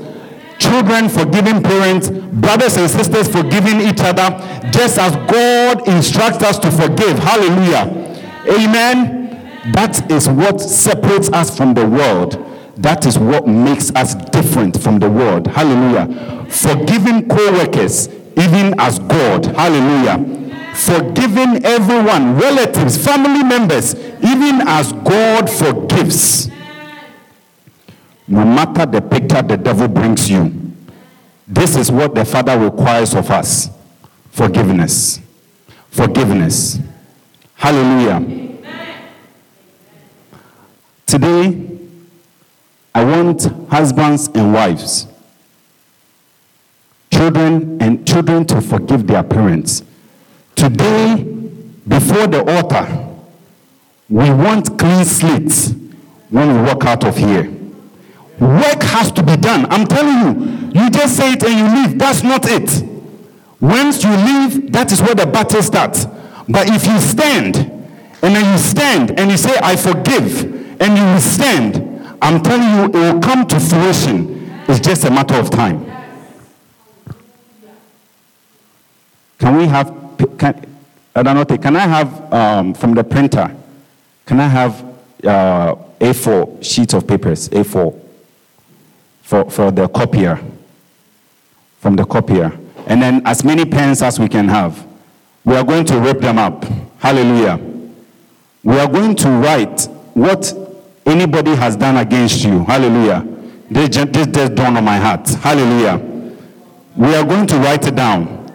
children 0.58 1.08
forgiving 1.08 1.62
parents, 1.62 2.10
brothers 2.10 2.76
and 2.76 2.90
sisters 2.90 3.28
forgiving 3.28 3.80
each 3.80 4.00
other, 4.00 4.28
just 4.70 4.98
as 4.98 5.14
God 5.30 5.86
instructs 5.88 6.42
us 6.42 6.58
to 6.58 6.70
forgive. 6.70 7.18
Hallelujah. 7.18 8.16
Amen. 8.48 9.72
That 9.72 10.10
is 10.10 10.28
what 10.28 10.60
separates 10.60 11.30
us 11.32 11.56
from 11.56 11.74
the 11.74 11.86
world. 11.86 12.44
That 12.76 13.06
is 13.06 13.18
what 13.18 13.46
makes 13.46 13.90
us 13.94 14.14
different 14.14 14.80
from 14.80 14.98
the 14.98 15.10
world. 15.10 15.46
Hallelujah. 15.46 16.46
Forgiving 16.48 17.28
co 17.28 17.52
workers, 17.52 18.08
even 18.36 18.78
as 18.78 18.98
God. 19.00 19.46
Hallelujah. 19.46 20.36
Forgiving 20.74 21.64
everyone, 21.64 22.36
relatives, 22.36 23.04
family 23.04 23.42
members, 23.42 23.94
even 24.22 24.62
as 24.66 24.92
God 24.92 25.50
forgives 25.50 26.48
no 28.28 28.44
matter 28.44 28.84
the 28.84 29.00
picture 29.00 29.42
the 29.42 29.56
devil 29.56 29.88
brings 29.88 30.30
you, 30.30 30.54
this 31.46 31.76
is 31.76 31.90
what 31.90 32.14
the 32.14 32.24
Father 32.24 32.58
requires 32.58 33.14
of 33.14 33.30
us 33.30 33.70
forgiveness. 34.30 35.20
Forgiveness. 35.90 36.78
Hallelujah. 37.54 38.48
Today, 41.06 41.78
I 42.94 43.04
want 43.04 43.44
husbands 43.70 44.28
and 44.28 44.52
wives, 44.52 45.06
children 47.10 47.80
and 47.80 48.06
children 48.06 48.44
to 48.46 48.60
forgive 48.60 49.06
their 49.06 49.22
parents. 49.22 49.82
Today, 50.54 51.22
before 51.88 52.26
the 52.26 52.44
altar, 52.44 53.08
we 54.08 54.30
want 54.30 54.78
clean 54.78 55.04
slates 55.04 55.72
when 56.28 56.54
we 56.54 56.62
walk 56.62 56.84
out 56.84 57.04
of 57.04 57.16
here. 57.16 57.57
Work 58.40 58.82
has 58.84 59.10
to 59.12 59.22
be 59.22 59.36
done. 59.36 59.66
I'm 59.70 59.86
telling 59.86 60.38
you, 60.38 60.80
you 60.80 60.90
just 60.90 61.16
say 61.16 61.32
it 61.32 61.42
and 61.42 61.58
you 61.58 61.82
leave. 61.82 61.98
That's 61.98 62.22
not 62.22 62.46
it. 62.48 62.84
Once 63.60 64.04
you 64.04 64.10
leave, 64.10 64.72
that 64.72 64.92
is 64.92 65.02
where 65.02 65.14
the 65.14 65.26
battle 65.26 65.62
starts. 65.62 66.06
But 66.48 66.68
if 66.70 66.86
you 66.86 67.00
stand, 67.00 67.56
and 67.56 68.34
then 68.34 68.52
you 68.52 68.58
stand 68.58 69.18
and 69.18 69.30
you 69.30 69.36
say, 69.36 69.54
I 69.60 69.74
forgive, 69.74 70.44
and 70.80 70.96
you 70.96 71.20
stand, 71.20 72.16
I'm 72.22 72.42
telling 72.42 72.94
you, 72.94 73.00
it 73.00 73.14
will 73.14 73.20
come 73.20 73.46
to 73.48 73.58
fruition. 73.58 74.62
It's 74.68 74.80
just 74.80 75.04
a 75.04 75.10
matter 75.10 75.34
of 75.34 75.50
time. 75.50 75.84
Can 79.38 79.56
we 79.56 79.66
have, 79.66 79.92
can, 80.38 80.64
I 81.14 81.22
don't 81.22 81.34
know, 81.36 81.44
can 81.58 81.76
I 81.76 81.86
have 81.86 82.32
um, 82.32 82.74
from 82.74 82.94
the 82.94 83.02
printer, 83.02 83.54
can 84.26 84.40
I 84.40 84.46
have 84.48 84.84
uh, 85.24 85.74
A4 86.00 86.62
sheets 86.62 86.94
of 86.94 87.06
papers, 87.06 87.48
A4? 87.48 88.07
For, 89.28 89.50
for 89.50 89.70
the 89.70 89.86
copier, 89.88 90.40
from 91.80 91.96
the 91.96 92.04
copier. 92.06 92.50
And 92.86 93.02
then 93.02 93.20
as 93.26 93.44
many 93.44 93.66
pens 93.66 94.00
as 94.00 94.18
we 94.18 94.26
can 94.26 94.48
have. 94.48 94.86
We 95.44 95.54
are 95.54 95.64
going 95.64 95.84
to 95.84 96.00
rip 96.00 96.20
them 96.20 96.38
up. 96.38 96.64
Hallelujah. 96.98 97.60
We 98.62 98.78
are 98.78 98.88
going 98.88 99.14
to 99.16 99.28
write 99.28 99.82
what 100.14 100.54
anybody 101.04 101.54
has 101.56 101.76
done 101.76 101.98
against 101.98 102.42
you. 102.42 102.64
Hallelujah. 102.64 103.22
This 103.70 103.90
this 103.90 104.28
just 104.28 104.54
dawned 104.54 104.78
on 104.78 104.84
my 104.84 104.96
heart. 104.96 105.28
Hallelujah. 105.28 105.98
We 106.96 107.14
are 107.14 107.24
going 107.24 107.46
to 107.48 107.58
write 107.58 107.86
it 107.86 107.96
down. 107.96 108.50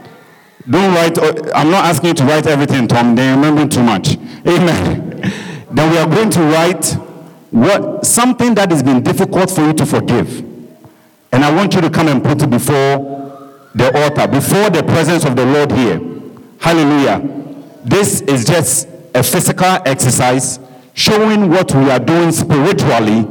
Don't 0.67 0.95
write, 0.95 1.19
uh, 1.19 1.51
I'm 1.53 1.69
not 1.69 1.85
asking 1.85 2.07
you 2.07 2.13
to 2.15 2.23
write 2.23 2.47
everything, 2.47 2.87
Tom. 2.87 3.15
They're 3.15 3.35
remembering 3.35 3.69
too 3.69 3.83
much. 3.83 4.17
Amen. 4.47 5.21
then 5.71 5.91
we 5.91 5.97
are 5.99 6.07
going 6.07 6.31
to 6.31 6.41
write 6.41 6.97
what 7.51 8.07
something 8.07 8.55
that 8.55 8.71
has 8.71 8.81
been 8.81 9.03
difficult 9.03 9.51
for 9.51 9.61
you 9.61 9.73
to 9.73 9.85
forgive. 9.85 10.52
And 11.33 11.43
I 11.43 11.51
want 11.51 11.73
you 11.73 11.81
to 11.81 11.89
come 11.89 12.07
and 12.07 12.23
put 12.23 12.43
it 12.43 12.49
before 12.49 13.23
the 13.73 13.91
altar, 14.03 14.27
before 14.27 14.69
the 14.69 14.83
presence 14.83 15.25
of 15.25 15.35
the 15.35 15.43
Lord 15.43 15.71
here. 15.71 15.99
Hallelujah. 16.59 17.27
This 17.83 18.21
is 18.21 18.45
just 18.45 18.87
a 19.15 19.23
physical 19.23 19.79
exercise 19.83 20.59
showing 20.93 21.49
what 21.49 21.73
we 21.73 21.89
are 21.89 21.99
doing 21.99 22.31
spiritually 22.31 23.23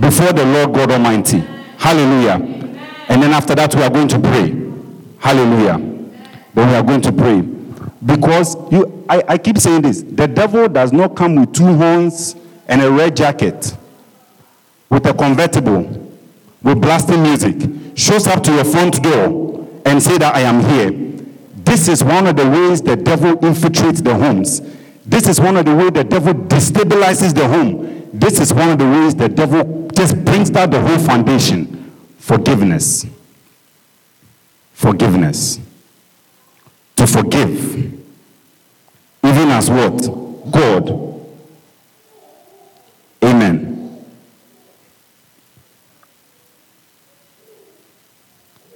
before 0.00 0.32
the 0.32 0.44
Lord 0.44 0.74
God 0.74 0.90
Almighty. 0.90 1.38
Hallelujah. 1.78 2.34
And 3.08 3.22
then 3.22 3.32
after 3.32 3.54
that, 3.54 3.72
we 3.72 3.82
are 3.82 3.90
going 3.90 4.08
to 4.08 4.18
pray. 4.18 4.50
Hallelujah. 5.20 5.78
Then 6.54 6.68
we 6.68 6.74
are 6.74 6.82
going 6.82 7.02
to 7.02 7.12
pray. 7.12 7.40
Because 8.04 8.56
you, 8.72 9.06
I, 9.08 9.22
I 9.28 9.38
keep 9.38 9.58
saying 9.58 9.82
this 9.82 10.02
the 10.02 10.26
devil 10.26 10.68
does 10.68 10.92
not 10.92 11.14
come 11.14 11.36
with 11.36 11.52
two 11.52 11.72
horns 11.76 12.34
and 12.66 12.82
a 12.82 12.90
red 12.90 13.16
jacket, 13.16 13.76
with 14.90 15.06
a 15.06 15.14
convertible 15.14 16.03
with 16.64 16.80
blasting 16.80 17.22
music, 17.22 17.54
shows 17.94 18.26
up 18.26 18.42
to 18.42 18.52
your 18.52 18.64
front 18.64 19.02
door 19.02 19.68
and 19.84 20.02
say 20.02 20.18
that 20.18 20.34
I 20.34 20.40
am 20.40 20.60
here. 20.64 20.90
This 21.64 21.88
is 21.88 22.02
one 22.02 22.26
of 22.26 22.36
the 22.36 22.48
ways 22.48 22.82
the 22.82 22.96
devil 22.96 23.36
infiltrates 23.36 24.02
the 24.02 24.14
homes. 24.14 24.60
This 25.06 25.28
is 25.28 25.38
one 25.40 25.56
of 25.56 25.66
the 25.66 25.74
ways 25.74 25.92
the 25.92 26.04
devil 26.04 26.34
destabilizes 26.34 27.34
the 27.34 27.46
home. 27.46 28.08
This 28.12 28.40
is 28.40 28.52
one 28.52 28.70
of 28.70 28.78
the 28.78 28.84
ways 28.84 29.14
the 29.14 29.28
devil 29.28 29.88
just 29.94 30.24
brings 30.24 30.50
down 30.50 30.70
the 30.70 30.80
whole 30.80 30.98
foundation. 30.98 31.92
Forgiveness. 32.18 33.06
Forgiveness. 34.72 35.60
To 36.96 37.06
forgive. 37.06 37.76
Even 39.22 39.48
as 39.50 39.70
what? 39.70 40.00
God. 40.50 41.04
Amen. 43.22 44.04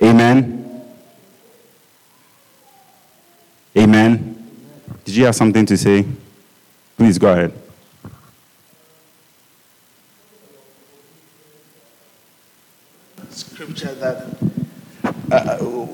Amen. 0.03 0.85
Amen. 3.77 4.51
Did 5.05 5.08
you 5.19 5.27
have 5.27 5.37
something 5.37 5.67
to 5.67 5.77
say? 5.77 6.07
Please 6.97 7.19
go 7.19 7.33
ahead. 7.33 7.53
Scripture 13.31 13.95
that 13.97 14.27
uh, 15.31 15.87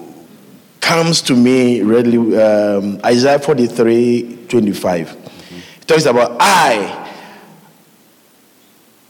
comes 0.80 1.20
to 1.22 1.34
me 1.34 1.82
readily 1.82 2.38
um, 2.40 3.00
Isaiah 3.04 3.38
43 3.38 4.46
25. 4.48 5.08
Mm-hmm. 5.08 5.82
It 5.82 5.88
talks 5.88 6.04
about 6.06 6.36
I, 6.40 7.10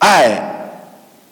I 0.01 0.55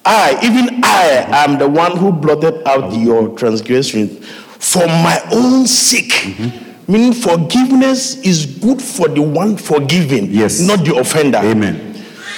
I, 0.05 0.39
even 0.43 0.81
I, 0.83 1.45
am 1.45 1.59
the 1.59 1.69
one 1.69 1.97
who 1.97 2.13
blotted 2.13 2.67
out 2.67 2.93
your 2.93 3.29
transgressions 3.39 4.27
for 4.27 4.87
my 4.87 5.21
own 5.33 5.67
sake. 5.67 6.72
Meaning, 6.89 7.13
forgiveness 7.13 8.17
is 8.23 8.45
good 8.47 8.83
for 8.83 9.09
the 9.09 9.23
one 9.23 9.57
forgiven, 9.57 10.29
Yes. 10.31 10.61
not 10.61 10.85
the 10.85 10.97
offender. 10.97 11.39
Amen. 11.39 11.95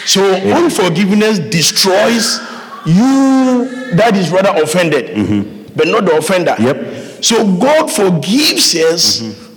So, 0.07 0.23
unforgiveness 0.35 1.39
destroys 1.39 2.39
you 2.85 3.95
that 3.97 4.13
is 4.15 4.31
rather 4.31 4.63
offended, 4.63 5.17
mm-hmm. 5.17 5.73
but 5.75 5.89
not 5.89 6.05
the 6.05 6.17
offender. 6.17 6.55
Yep. 6.59 7.25
So, 7.25 7.57
God 7.57 7.91
forgives 7.91 8.75
us 8.75 9.21
mm-hmm. 9.21 9.55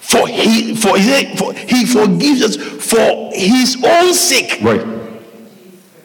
for 0.00 0.28
he 0.28 0.74
for, 0.76 0.98
said- 0.98 1.38
for 1.38 1.54
he 1.54 1.86
forgives 1.86 2.42
us 2.42 2.56
for 2.56 3.30
his 3.32 3.82
own 3.82 4.12
sake. 4.12 4.58
Right. 4.62 4.86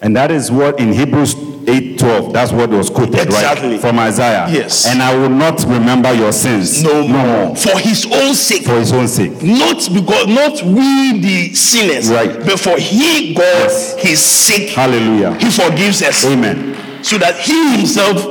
And 0.01 0.15
that 0.15 0.31
is 0.31 0.51
what 0.51 0.79
in 0.79 0.93
Hebrews 0.93 1.35
8:12, 1.65 2.31
that's 2.33 2.51
what 2.51 2.69
was 2.69 2.89
quoted, 2.89 3.15
Exactly. 3.19 3.71
right? 3.71 3.81
From 3.81 3.97
Isaiah. 3.99 4.47
Yes. 4.51 4.85
And 4.87 5.01
I 5.01 5.15
will 5.15 5.29
not 5.29 5.63
remember 5.67 6.13
your 6.13 6.31
sins. 6.31 6.83
No 6.83 7.07
more. 7.07 7.25
more. 7.47 7.55
For 7.55 7.77
his 7.79 8.05
own 8.05 8.33
sake. 8.35 8.63
For 8.65 8.77
his 8.79 8.93
own 8.93 9.07
sake. 9.07 9.41
Not 9.41 9.89
because 9.93 10.27
not 10.27 10.61
we 10.63 11.19
the 11.19 11.53
sinners, 11.55 12.09
Right. 12.09 12.39
but 12.45 12.59
for 12.59 12.77
he 12.77 13.33
God 13.33 13.43
Yes. 13.63 13.95
his 13.97 14.19
sake. 14.19 14.69
Hallelujah. 14.69 15.35
He 15.39 15.49
forgives 15.49 16.01
us. 16.03 16.23
Amen. 16.25 16.75
So 17.01 17.17
that 17.17 17.35
he 17.37 17.77
himself 17.77 18.25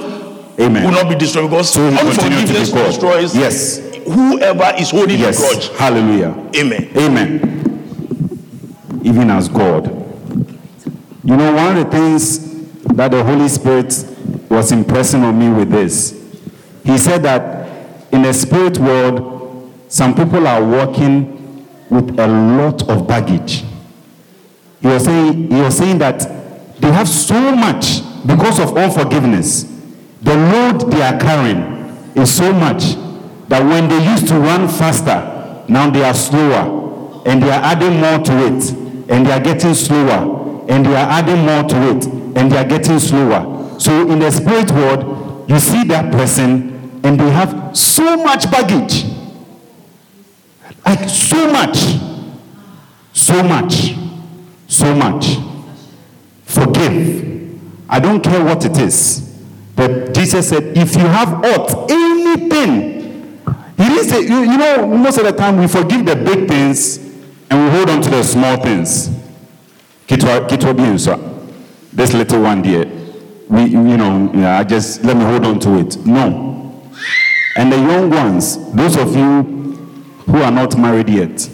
Amen. 0.61 0.85
will 0.85 0.93
not 0.93 1.09
be 1.09 1.17
destroyed 1.17 1.50
because 1.50 1.71
So 1.71 1.91
he 1.91 1.97
continued 1.97 2.19
to 2.47 2.57
unforgiveness 2.57 2.71
be 2.71 2.83
destroys 2.83 3.35
Yes. 3.37 3.81
whoever 4.07 4.73
is 4.79 4.91
holding 4.91 5.19
Yes. 5.19 5.38
the 5.38 5.47
grudge. 5.49 5.71
Hallelujah. 5.76 6.35
Amen. 6.57 6.88
Amen. 6.97 7.50
Even 9.03 9.31
as 9.31 9.49
God. 9.49 9.91
You 11.25 11.37
know, 11.37 11.53
one 11.53 11.76
of 11.76 11.91
the 11.91 11.97
things 11.97 12.53
that 12.95 13.11
the 13.11 13.23
Holy 13.25 13.49
Spirit 13.49 13.93
was 14.50 14.73
impressing 14.73 15.23
on 15.23 15.38
me 15.38 15.49
with 15.50 15.71
this, 15.71 16.25
He 16.85 16.99
said 16.99 17.23
that 17.23 18.12
in 18.12 18.23
the 18.23 18.33
spirit 18.33 18.79
world, 18.79 19.73
some 19.88 20.14
people 20.14 20.47
are 20.47 20.62
walking 20.62 21.67
with 21.91 22.19
a 22.19 22.26
lot 22.26 22.88
of 22.88 23.07
baggage. 23.09 23.64
He 24.81 24.87
was 24.88 25.05
saying, 25.05 25.50
he 25.50 25.61
was 25.61 25.76
saying 25.76 25.99
that 25.99 26.21
they 26.81 26.93
have 26.93 27.09
so 27.09 27.55
much 27.57 28.03
because 28.26 28.61
of 28.61 28.76
unforgiveness. 28.76 29.64
The 30.23 30.37
load 30.37 30.91
they 30.93 31.03
are 31.03 31.19
carrying 31.19 31.62
is 32.14 32.31
so 32.35 32.53
much 32.53 32.95
that 33.49 33.62
when 33.62 33.88
they 33.88 34.05
used 34.11 34.29
to 34.29 34.35
run 34.35 34.69
faster, 34.69 35.64
now 35.69 35.88
they 35.91 36.05
are 36.05 36.14
slower. 36.14 37.23
And 37.26 37.43
they 37.43 37.50
are 37.50 37.62
adding 37.62 37.99
more 38.00 38.19
to 38.19 38.47
it. 38.47 38.71
And 39.11 39.26
they 39.26 39.33
are 39.33 39.41
getting 39.41 39.75
slower. 39.75 40.64
And 40.69 40.85
they 40.85 40.95
are 40.95 41.11
adding 41.11 41.45
more 41.47 41.62
to 41.69 41.97
it. 41.97 42.13
And 42.37 42.50
they 42.50 42.57
are 42.57 42.64
getting 42.64 42.99
slower. 42.99 43.79
So 43.79 44.09
in 44.09 44.19
the 44.19 44.31
spirit 44.31 44.71
world, 44.71 45.49
you 45.49 45.59
see 45.61 45.85
that 45.85 46.12
person 46.12 47.00
and 47.05 47.21
they 47.21 47.31
have 47.31 47.76
so 47.76 48.17
much 48.17 48.50
baggage. 48.50 49.05
Like 50.85 51.09
so 51.09 51.53
much. 51.53 51.76
So 53.12 53.43
much. 53.43 53.95
So 54.67 54.95
much. 54.95 55.37
Forgive. 56.45 57.61
I 57.88 58.00
don't 58.00 58.23
care 58.23 58.43
what 58.43 58.64
it 58.64 58.76
is. 58.79 59.21
But 59.76 60.14
Jesus 60.14 60.49
said, 60.49 60.76
if 60.76 60.95
you 60.95 61.03
have 61.03 61.45
aught, 61.45 61.91
anything, 61.91 63.43
he 63.76 63.85
didn't 63.85 64.09
say, 64.09 64.21
you, 64.23 64.41
you 64.50 64.57
know, 64.59 64.87
most 64.87 65.19
of 65.19 65.25
the 65.25 65.33
time 65.33 65.59
we 65.59 65.67
forgive 65.67 66.07
the 66.07 66.17
big 66.17 66.49
things 66.49 66.99
and 67.50 67.64
we 67.64 67.71
hold 67.71 67.91
on 67.91 68.00
to 68.00 68.11
the 68.11 68.23
small 68.23 68.57
things. 68.57 69.11
Kitwa 70.07 70.41
kitwa 70.49 70.75
bi 70.75 70.83
nso 70.83 71.34
This 71.94 72.12
little 72.12 72.42
one 72.42 72.62
there, 72.62 72.86
we, 73.48 73.64
you 73.66 73.96
know, 73.96 74.30
yeah, 74.34 74.58
I 74.58 74.64
just, 74.64 75.04
let 75.04 75.16
me 75.16 75.24
hold 75.24 75.46
on 75.46 75.60
to 75.60 75.78
it. 75.78 76.04
No. 76.04 76.82
And 77.56 77.72
the 77.72 77.76
young 77.76 78.10
ones, 78.10 78.72
those 78.72 78.96
of 78.96 79.14
you 79.14 79.42
who 80.26 80.38
are 80.38 80.50
not 80.50 80.76
married 80.76 81.09
yet, 81.09 81.48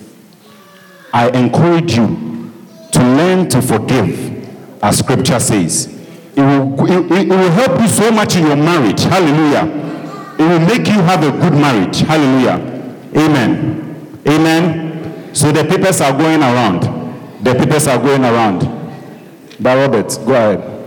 I 1.12 1.28
encourage 1.30 1.94
you 1.94 2.52
to 2.92 2.98
learn 3.00 3.48
to 3.50 3.60
forgive, 3.60 4.82
as 4.82 4.98
scripture 4.98 5.38
says. 5.40 5.86
It 6.34 6.40
will, 6.40 6.86
it, 6.86 7.12
it 7.12 7.28
will 7.28 7.50
help 7.50 7.78
you 7.80 7.88
so 7.88 8.10
much 8.10 8.36
in 8.36 8.46
your 8.46 8.56
marriage. 8.56 9.02
Hallelujah. 9.02 9.66
It 10.38 10.42
will 10.42 10.60
make 10.60 10.86
you 10.86 11.02
have 11.02 11.22
a 11.22 11.32
good 11.32 11.52
marriage. 11.52 12.00
Hallelujah. 12.00 12.56
Amen. 13.14 14.20
Amen. 14.26 15.34
So 15.34 15.52
the 15.52 15.64
papers 15.64 16.00
are 16.00 16.16
going 16.16 16.40
around. 16.40 16.82
The 17.44 17.54
papers 17.54 17.86
are 17.88 17.98
going 17.98 18.24
around. 18.24 18.79
But 19.62 19.76
Robert, 19.76 20.08
go 20.24 20.32
ahead. 20.32 20.80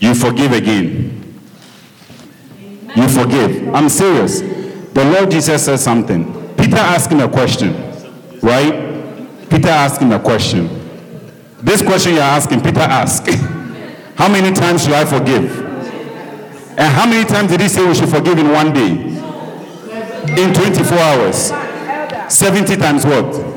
You 0.00 0.14
forgive 0.16 0.52
again. 0.52 1.40
You 2.96 3.08
forgive. 3.08 3.71
I'm 3.82 3.88
serious. 3.88 4.40
The 4.92 5.04
Lord 5.04 5.32
Jesus 5.32 5.64
said 5.64 5.78
something. 5.78 6.24
Peter 6.56 6.76
asked 6.76 7.10
him 7.10 7.18
a 7.18 7.28
question, 7.28 7.74
right? 8.40 9.50
Peter 9.50 9.70
asked 9.70 10.00
him 10.00 10.12
a 10.12 10.20
question. 10.20 10.68
This 11.60 11.82
question 11.82 12.14
you're 12.14 12.22
asking, 12.22 12.60
Peter 12.60 12.78
asked, 12.78 13.28
How 14.14 14.28
many 14.28 14.54
times 14.54 14.84
should 14.84 14.92
I 14.92 15.04
forgive? 15.04 15.58
And 16.78 16.88
how 16.94 17.06
many 17.06 17.28
times 17.28 17.50
did 17.50 17.60
he 17.60 17.68
say 17.68 17.84
we 17.86 17.94
should 17.94 18.08
forgive 18.08 18.38
in 18.38 18.50
one 18.50 18.72
day? 18.72 18.92
In 20.40 20.54
24 20.54 20.98
hours. 20.98 21.52
70 22.32 22.76
times 22.76 23.04
what? 23.04 23.52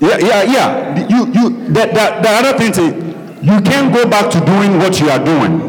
Yeah, 0.00 0.18
yeah, 0.18 0.42
yeah. 0.42 1.08
You, 1.08 1.26
you, 1.32 1.50
the, 1.68 1.86
the, 1.86 2.20
the 2.22 2.28
other 2.28 2.58
thing 2.58 2.70
is, 2.70 3.05
you 3.46 3.60
can't 3.60 3.94
go 3.94 4.08
back 4.10 4.28
to 4.32 4.40
doing 4.44 4.78
what 4.78 4.98
you 4.98 5.08
are 5.08 5.24
doing. 5.24 5.60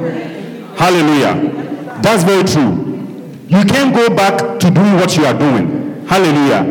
Hallelujah. 0.75 1.35
That's 2.01 2.23
very 2.23 2.43
true. 2.43 2.73
You 3.47 3.63
can't 3.65 3.93
go 3.93 4.09
back 4.09 4.59
to 4.61 4.71
doing 4.71 4.95
what 4.95 5.15
you 5.15 5.25
are 5.25 5.37
doing. 5.37 6.03
Hallelujah. 6.07 6.63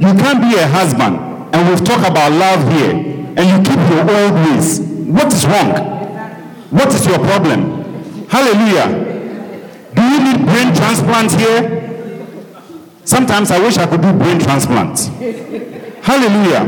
You 0.00 0.12
can't 0.18 0.42
be 0.42 0.58
a 0.58 0.66
husband, 0.66 1.14
and 1.54 1.68
we've 1.68 1.84
talked 1.84 2.08
about 2.08 2.32
love 2.32 2.72
here, 2.72 2.90
and 2.90 3.38
you 3.38 3.58
keep 3.62 3.78
your 3.88 4.02
old 4.02 4.34
ways. 4.34 4.80
What 4.80 5.32
is 5.32 5.46
wrong? 5.46 5.70
What 6.70 6.92
is 6.92 7.06
your 7.06 7.20
problem? 7.20 8.26
Hallelujah. 8.28 8.88
Do 9.94 10.02
you 10.02 10.18
need 10.24 10.44
brain 10.44 10.74
transplants 10.74 11.34
here? 11.34 11.62
Sometimes 13.04 13.52
I 13.52 13.60
wish 13.60 13.78
I 13.78 13.86
could 13.86 14.02
do 14.02 14.12
brain 14.12 14.40
transplants. 14.40 15.06
Hallelujah. 16.02 16.64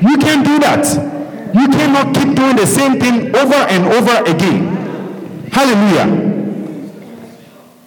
You 0.00 0.16
can't 0.16 0.46
do 0.46 0.58
that. 0.60 1.17
You 1.54 1.68
cannot 1.68 2.14
keep 2.14 2.34
doing 2.34 2.56
the 2.56 2.66
same 2.66 3.00
thing 3.00 3.34
over 3.34 3.54
and 3.54 3.86
over 3.86 4.22
again. 4.30 5.48
Hallelujah. 5.50 6.06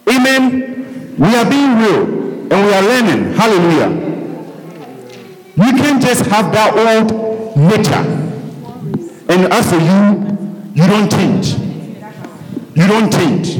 Amen. 0.08 1.16
We 1.18 1.36
are 1.36 1.48
being 1.48 1.78
real 1.78 2.02
and 2.52 2.66
we 2.66 2.72
are 2.74 2.82
learning. 2.82 3.34
Hallelujah. 3.34 3.90
You 5.56 5.72
can't 5.80 6.02
just 6.02 6.26
have 6.26 6.52
that 6.52 6.74
old 6.74 7.56
nature. 7.56 8.04
And 9.28 9.52
as 9.52 9.68
for 9.70 9.76
you, 9.78 10.32
you 10.74 10.86
don't 10.88 11.10
change. 11.10 11.54
You 12.74 12.86
don't 12.86 13.12
change. 13.12 13.56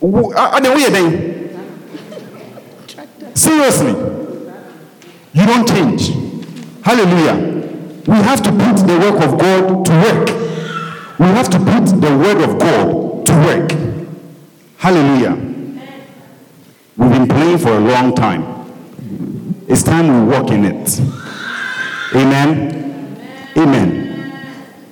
Then 0.00 0.72
what 0.72 0.82
are 0.82 0.90
doing? 0.90 1.50
Seriously. 3.34 3.92
You 5.32 5.46
don't 5.46 5.66
change. 5.66 6.12
Hallelujah. 6.84 7.51
We 8.06 8.14
have 8.14 8.42
to 8.42 8.50
put 8.50 8.86
the 8.86 8.98
work 8.98 9.22
of 9.22 9.38
God 9.38 9.86
to 9.86 9.92
work. 9.92 10.28
We 11.18 11.26
have 11.26 11.48
to 11.50 11.58
put 11.58 12.00
the 12.00 12.18
word 12.18 12.42
of 12.42 12.58
God 12.58 13.26
to 13.26 13.32
work. 13.32 13.72
Hallelujah. 14.76 15.36
We've 16.96 17.10
been 17.10 17.28
praying 17.28 17.58
for 17.58 17.70
a 17.70 17.80
long 17.80 18.14
time. 18.14 18.42
It's 19.68 19.84
time 19.84 20.26
we 20.26 20.32
walk 20.32 20.50
in 20.50 20.64
it. 20.64 21.00
Amen. 22.14 22.82
Amen. 23.56 24.02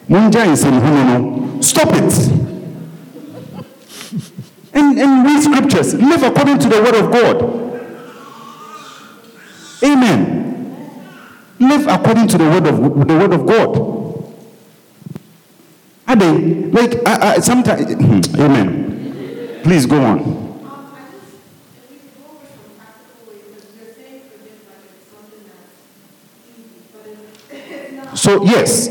In 0.09 1.63
Stop 1.63 1.89
it. 1.93 2.31
And, 4.73 4.99
and 4.99 5.27
read 5.27 5.43
scriptures. 5.43 5.95
Live 5.95 6.23
according 6.23 6.59
to 6.61 6.69
the 6.69 6.81
word 6.81 6.95
of 6.95 7.11
God. 7.11 7.43
Amen. 9.83 10.40
Live 11.61 11.87
according 11.89 12.27
to 12.29 12.39
the 12.39 12.45
word 12.45 12.67
of 12.67 13.07
the 13.07 13.19
word 13.19 13.33
of 13.35 13.45
God. 13.45 13.91
Are 16.09 16.17
they 16.17 16.31
like 16.71 17.43
sometimes? 17.43 17.93
Hmm, 17.93 18.41
amen. 18.41 19.61
Please 19.63 19.85
go 19.85 20.03
on. 20.03 20.41
So 28.17 28.43
yes, 28.43 28.89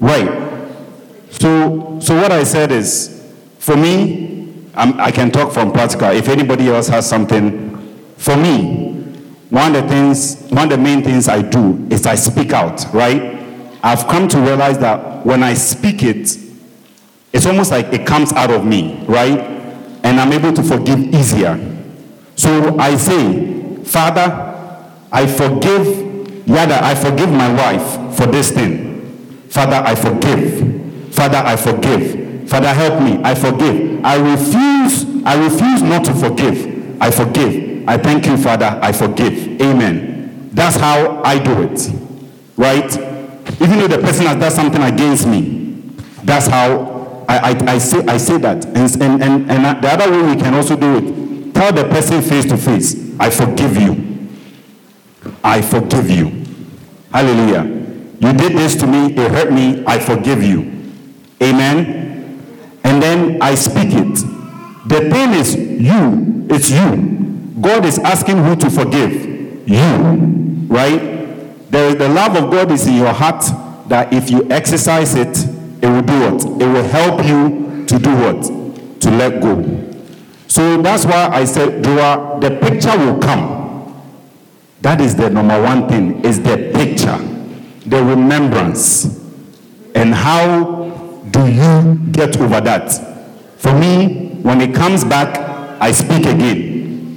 right. 0.00 0.70
So 1.30 1.98
so 2.00 2.14
what 2.14 2.30
I 2.30 2.44
said 2.44 2.70
is, 2.70 3.28
for 3.58 3.76
me, 3.76 4.54
I'm, 4.74 4.98
i 5.00 5.10
can 5.10 5.32
talk 5.32 5.52
from 5.52 5.72
practical. 5.72 6.10
If 6.12 6.28
anybody 6.28 6.68
else 6.68 6.86
has 6.88 7.08
something, 7.08 7.76
for 8.16 8.36
me, 8.36 8.87
one 9.50 9.74
of 9.74 9.82
the 9.82 9.88
things, 9.88 10.48
one 10.50 10.64
of 10.64 10.70
the 10.70 10.78
main 10.78 11.02
things 11.02 11.28
I 11.28 11.42
do 11.42 11.86
is 11.90 12.06
I 12.06 12.14
speak 12.14 12.52
out. 12.52 12.84
Right. 12.92 13.36
I've 13.82 14.06
come 14.08 14.28
to 14.28 14.38
realize 14.38 14.78
that 14.78 15.24
when 15.24 15.42
I 15.42 15.54
speak 15.54 16.02
it, 16.02 16.36
it's 17.32 17.46
almost 17.46 17.70
like 17.70 17.86
it 17.92 18.06
comes 18.06 18.32
out 18.32 18.50
of 18.50 18.64
me, 18.64 19.04
right? 19.06 19.38
And 20.04 20.20
I'm 20.20 20.32
able 20.32 20.52
to 20.52 20.62
forgive 20.62 20.98
easier. 21.14 21.58
So 22.36 22.78
I 22.78 22.96
say, 22.96 23.84
Father, 23.84 24.44
I 25.12 25.26
forgive 25.26 26.08
Yada, 26.48 26.82
I 26.82 26.94
forgive 26.94 27.30
my 27.30 27.52
wife 27.52 28.16
for 28.16 28.24
this 28.26 28.50
thing. 28.50 29.46
Father, 29.50 29.76
I 29.84 29.94
forgive. 29.94 31.14
Father, 31.14 31.36
I 31.36 31.56
forgive. 31.56 32.48
Father, 32.48 32.72
help 32.72 33.02
me. 33.02 33.20
I 33.22 33.34
forgive. 33.34 34.02
I 34.02 34.16
refuse. 34.16 35.04
I 35.26 35.44
refuse 35.44 35.82
not 35.82 36.06
to 36.06 36.14
forgive. 36.14 37.02
I 37.02 37.10
forgive. 37.10 37.77
I 37.88 37.96
thank 37.96 38.26
you, 38.26 38.36
Father. 38.36 38.78
I 38.82 38.92
forgive. 38.92 39.62
Amen. 39.62 40.50
That's 40.52 40.76
how 40.76 41.22
I 41.22 41.38
do 41.38 41.62
it. 41.62 41.90
Right? 42.54 42.92
Even 43.62 43.78
though 43.78 43.88
the 43.88 43.98
person 43.98 44.26
has 44.26 44.36
done 44.36 44.50
something 44.50 44.82
against 44.82 45.26
me, 45.26 45.94
that's 46.22 46.48
how 46.48 47.24
I, 47.26 47.38
I, 47.52 47.72
I 47.74 47.78
say 47.78 48.04
I 48.06 48.18
say 48.18 48.36
that. 48.38 48.66
And, 48.66 48.76
and, 49.02 49.22
and, 49.22 49.50
and 49.50 49.82
the 49.82 49.88
other 49.88 50.10
way 50.10 50.34
we 50.34 50.38
can 50.38 50.52
also 50.52 50.76
do 50.76 50.98
it. 50.98 51.54
Tell 51.54 51.72
the 51.72 51.84
person 51.84 52.20
face 52.20 52.44
to 52.50 52.58
face, 52.58 52.94
I 53.18 53.30
forgive 53.30 53.80
you. 53.80 54.28
I 55.42 55.62
forgive 55.62 56.10
you. 56.10 56.44
Hallelujah. 57.10 57.64
You 58.20 58.32
did 58.34 58.52
this 58.52 58.76
to 58.76 58.86
me, 58.86 59.14
it 59.14 59.30
hurt 59.30 59.50
me, 59.50 59.82
I 59.86 59.98
forgive 59.98 60.42
you. 60.42 60.92
Amen. 61.42 62.42
And 62.84 63.02
then 63.02 63.40
I 63.40 63.54
speak 63.54 63.94
it. 63.94 64.14
The 64.88 65.08
thing 65.10 65.32
is, 65.32 65.56
you, 65.56 66.46
it's 66.50 66.70
you. 66.70 67.17
God 67.60 67.84
is 67.84 67.98
asking 67.98 68.38
who 68.38 68.56
to 68.56 68.70
forgive. 68.70 69.68
You. 69.68 70.66
Right? 70.68 71.00
The, 71.70 71.94
the 71.98 72.08
love 72.08 72.36
of 72.36 72.50
God 72.50 72.70
is 72.70 72.86
in 72.86 72.94
your 72.94 73.12
heart 73.12 73.44
that 73.88 74.12
if 74.12 74.30
you 74.30 74.50
exercise 74.50 75.14
it, 75.14 75.36
it 75.82 75.86
will 75.86 76.02
do 76.02 76.20
what? 76.20 76.44
It 76.62 76.66
will 76.66 76.84
help 76.84 77.24
you 77.24 77.84
to 77.86 77.98
do 77.98 78.10
what? 78.16 78.42
To 79.00 79.10
let 79.10 79.40
go. 79.42 79.62
So 80.48 80.80
that's 80.82 81.04
why 81.04 81.28
I 81.28 81.44
said, 81.44 81.84
Joa, 81.84 82.38
the 82.40 82.58
picture 82.58 82.96
will 82.98 83.18
come. 83.18 83.58
That 84.80 85.00
is 85.00 85.14
the 85.14 85.28
number 85.28 85.60
one 85.60 85.88
thing, 85.88 86.24
is 86.24 86.42
the 86.42 86.70
picture, 86.74 87.18
the 87.88 88.02
remembrance. 88.02 89.20
And 89.94 90.14
how 90.14 90.88
do 91.30 91.46
you 91.46 91.98
get 92.12 92.40
over 92.40 92.60
that? 92.60 92.92
For 93.58 93.78
me, 93.78 94.30
when 94.42 94.60
it 94.60 94.74
comes 94.74 95.04
back, 95.04 95.36
I 95.80 95.92
speak 95.92 96.26
again. 96.26 96.67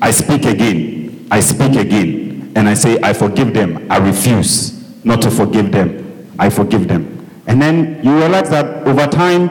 I 0.01 0.11
speak 0.11 0.45
again. 0.45 1.27
I 1.31 1.39
speak 1.39 1.75
again. 1.75 2.51
And 2.55 2.67
I 2.67 2.73
say, 2.73 2.99
I 3.01 3.13
forgive 3.13 3.53
them. 3.53 3.87
I 3.89 3.97
refuse 3.97 4.81
not 5.05 5.21
to 5.21 5.31
forgive 5.31 5.71
them. 5.71 6.29
I 6.37 6.49
forgive 6.49 6.87
them. 6.87 7.27
And 7.47 7.61
then 7.61 8.03
you 8.03 8.15
realize 8.15 8.49
that 8.49 8.87
over 8.87 9.07
time, 9.07 9.49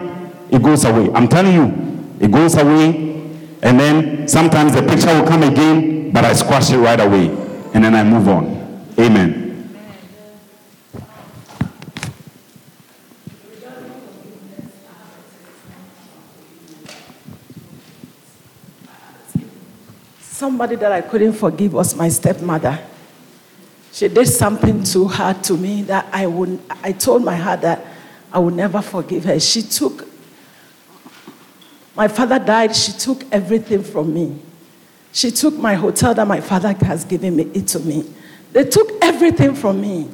it 0.51 0.63
goes 0.63 0.85
away. 0.85 1.11
I'm 1.15 1.29
telling 1.29 1.55
you, 1.55 2.17
it 2.21 2.31
goes 2.31 2.57
away. 2.57 3.09
And 3.63 3.79
then 3.79 4.29
sometimes 4.29 4.75
the 4.75 4.83
picture 4.83 5.13
will 5.19 5.27
come 5.27 5.43
again, 5.43 6.13
but 6.13 6.25
I 6.25 6.33
squash 6.33 6.71
it 6.71 6.79
right 6.79 7.01
away 7.01 7.29
and 7.75 7.85
then 7.85 7.95
I 7.95 8.03
move 8.05 8.29
on. 8.29 8.85
Amen. 8.99 9.40
Somebody 20.41 20.77
that 20.77 20.91
I 20.91 21.03
couldn't 21.03 21.35
forgive 21.35 21.75
was 21.75 21.95
my 21.95 22.09
stepmother. 22.09 22.79
She 23.93 24.09
did 24.09 24.27
something 24.27 24.83
too 24.83 25.07
hard 25.07 25.45
to 25.45 25.53
me 25.53 25.83
that 25.83 26.07
I 26.11 26.27
would 26.27 26.59
I 26.83 26.93
told 26.93 27.23
my 27.23 27.37
heart 27.37 27.61
that 27.61 27.85
I 28.33 28.39
would 28.39 28.55
never 28.55 28.81
forgive 28.81 29.25
her. 29.25 29.39
She 29.39 29.61
took 29.61 30.09
my 31.95 32.09
father 32.09 32.39
died, 32.39 32.75
she 32.75 32.93
took 32.93 33.23
everything 33.31 33.83
from 33.83 34.15
me. 34.15 34.41
She 35.13 35.31
took 35.31 35.59
my 35.59 35.75
hotel 35.75 36.15
that 36.15 36.27
my 36.27 36.41
father 36.41 36.73
has 36.87 37.05
given 37.05 37.37
me, 37.37 37.43
it 37.53 37.69
to 37.69 37.79
me. 37.81 38.11
They 38.53 38.65
took 38.65 38.93
everything 39.03 39.55
from 39.55 39.83
me. 39.83 40.09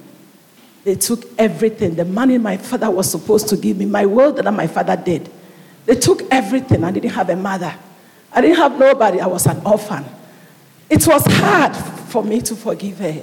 They 0.83 0.97
took 0.97 1.25
everything. 1.39 1.95
The 1.95 2.05
money 2.05 2.37
my 2.37 2.57
father 2.57 2.91
was 2.91 3.09
supposed 3.09 3.49
to 3.51 3.57
give 3.57 3.77
me, 3.77 3.87
my 3.87 4.07
world 4.07 4.39
that 4.39 4.51
my 4.53 4.67
father 4.67 4.97
did. 4.97 5.31
They 5.85 5.95
took 5.95 6.23
everything. 6.33 6.83
I 6.83 6.91
didn't 6.91 7.11
have 7.11 7.31
a 7.31 7.37
mother. 7.37 7.73
I 8.33 8.41
didn't 8.41 8.57
have 8.57 8.77
nobody. 8.77 9.21
I 9.21 9.29
was 9.29 9.47
an 9.47 9.63
orphan. 9.65 10.05
It 10.89 11.07
was 11.07 11.25
hard 11.27 11.77
for 11.77 12.23
me 12.23 12.41
to 12.43 12.55
forgive 12.55 12.99
her. 12.99 13.23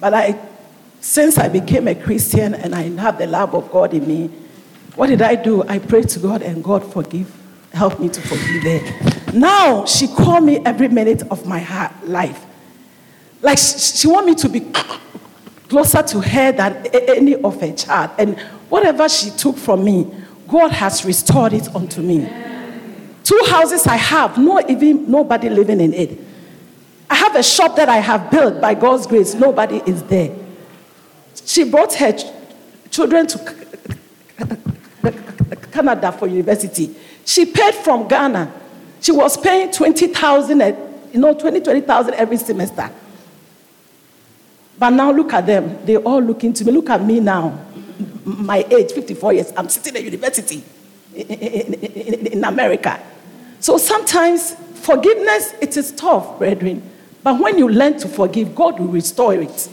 But 0.00 0.14
I, 0.14 0.38
since 1.00 1.38
I 1.38 1.48
became 1.48 1.88
a 1.88 1.94
Christian 1.94 2.54
and 2.54 2.74
I 2.74 2.82
have 3.00 3.18
the 3.18 3.26
love 3.26 3.54
of 3.54 3.70
God 3.70 3.92
in 3.94 4.06
me, 4.06 4.30
what 4.94 5.08
did 5.08 5.22
I 5.22 5.34
do? 5.34 5.62
I 5.64 5.78
prayed 5.78 6.08
to 6.10 6.18
God 6.20 6.42
and 6.42 6.62
God 6.62 6.90
forgive, 6.92 7.32
help 7.72 7.98
me 7.98 8.08
to 8.08 8.20
forgive 8.20 8.62
her. 8.62 9.32
Now 9.32 9.84
she 9.86 10.06
call 10.06 10.40
me 10.40 10.58
every 10.64 10.88
minute 10.88 11.22
of 11.30 11.46
my 11.46 11.58
heart, 11.58 11.92
life. 12.06 12.44
Like 13.40 13.58
she 13.58 14.06
want 14.06 14.26
me 14.26 14.34
to 14.36 14.48
be 14.48 14.60
closer 15.68 16.02
to 16.02 16.20
her 16.20 16.52
than 16.52 16.86
any 16.92 17.34
of 17.36 17.60
her 17.60 17.72
child. 17.72 18.10
And 18.18 18.38
whatever 18.68 19.08
she 19.08 19.30
took 19.30 19.56
from 19.56 19.84
me, 19.84 20.12
God 20.46 20.70
has 20.70 21.04
restored 21.04 21.54
it 21.54 21.74
unto 21.74 22.02
me. 22.02 22.28
Two 23.24 23.40
houses 23.48 23.86
I 23.86 23.96
have, 23.96 24.36
no 24.36 24.60
even 24.68 25.10
nobody 25.10 25.48
living 25.48 25.80
in 25.80 25.94
it. 25.94 26.18
I 27.12 27.14
have 27.14 27.36
a 27.36 27.42
shop 27.42 27.76
that 27.76 27.90
I 27.90 27.98
have 27.98 28.30
built 28.30 28.58
by 28.58 28.72
God's 28.72 29.06
grace. 29.06 29.34
Nobody 29.34 29.82
is 29.84 30.02
there. 30.04 30.34
She 31.44 31.62
brought 31.70 31.92
her 31.92 32.10
ch- 32.10 32.24
children 32.90 33.26
to 33.26 33.56
Canada 35.70 36.10
for 36.10 36.26
university. 36.26 36.96
She 37.26 37.44
paid 37.44 37.74
from 37.74 38.08
Ghana. 38.08 38.50
She 39.02 39.12
was 39.12 39.36
paying 39.36 39.70
20,000, 39.70 40.60
you 41.12 41.20
know, 41.20 41.34
20, 41.34 41.60
20,000 41.60 42.14
every 42.14 42.38
semester. 42.38 42.90
But 44.78 44.90
now 44.90 45.12
look 45.12 45.34
at 45.34 45.44
them. 45.44 45.84
They 45.84 45.98
all 45.98 46.22
looking 46.22 46.54
to 46.54 46.64
me. 46.64 46.72
Look 46.72 46.88
at 46.88 47.04
me 47.04 47.20
now. 47.20 47.62
My 48.24 48.64
age, 48.70 48.90
54 48.92 49.34
years. 49.34 49.52
I'm 49.54 49.68
sitting 49.68 49.96
at 49.96 50.02
university 50.02 50.64
in, 51.14 51.26
in, 51.26 51.74
in, 51.74 52.26
in 52.28 52.44
America. 52.44 52.98
So 53.60 53.76
sometimes 53.76 54.54
forgiveness, 54.76 55.52
it 55.60 55.76
is 55.76 55.92
tough, 55.92 56.38
brethren. 56.38 56.88
But 57.22 57.40
when 57.40 57.58
you 57.58 57.68
learn 57.68 57.98
to 57.98 58.08
forgive, 58.08 58.54
God 58.54 58.80
will 58.80 58.88
restore 58.88 59.34
it. 59.34 59.68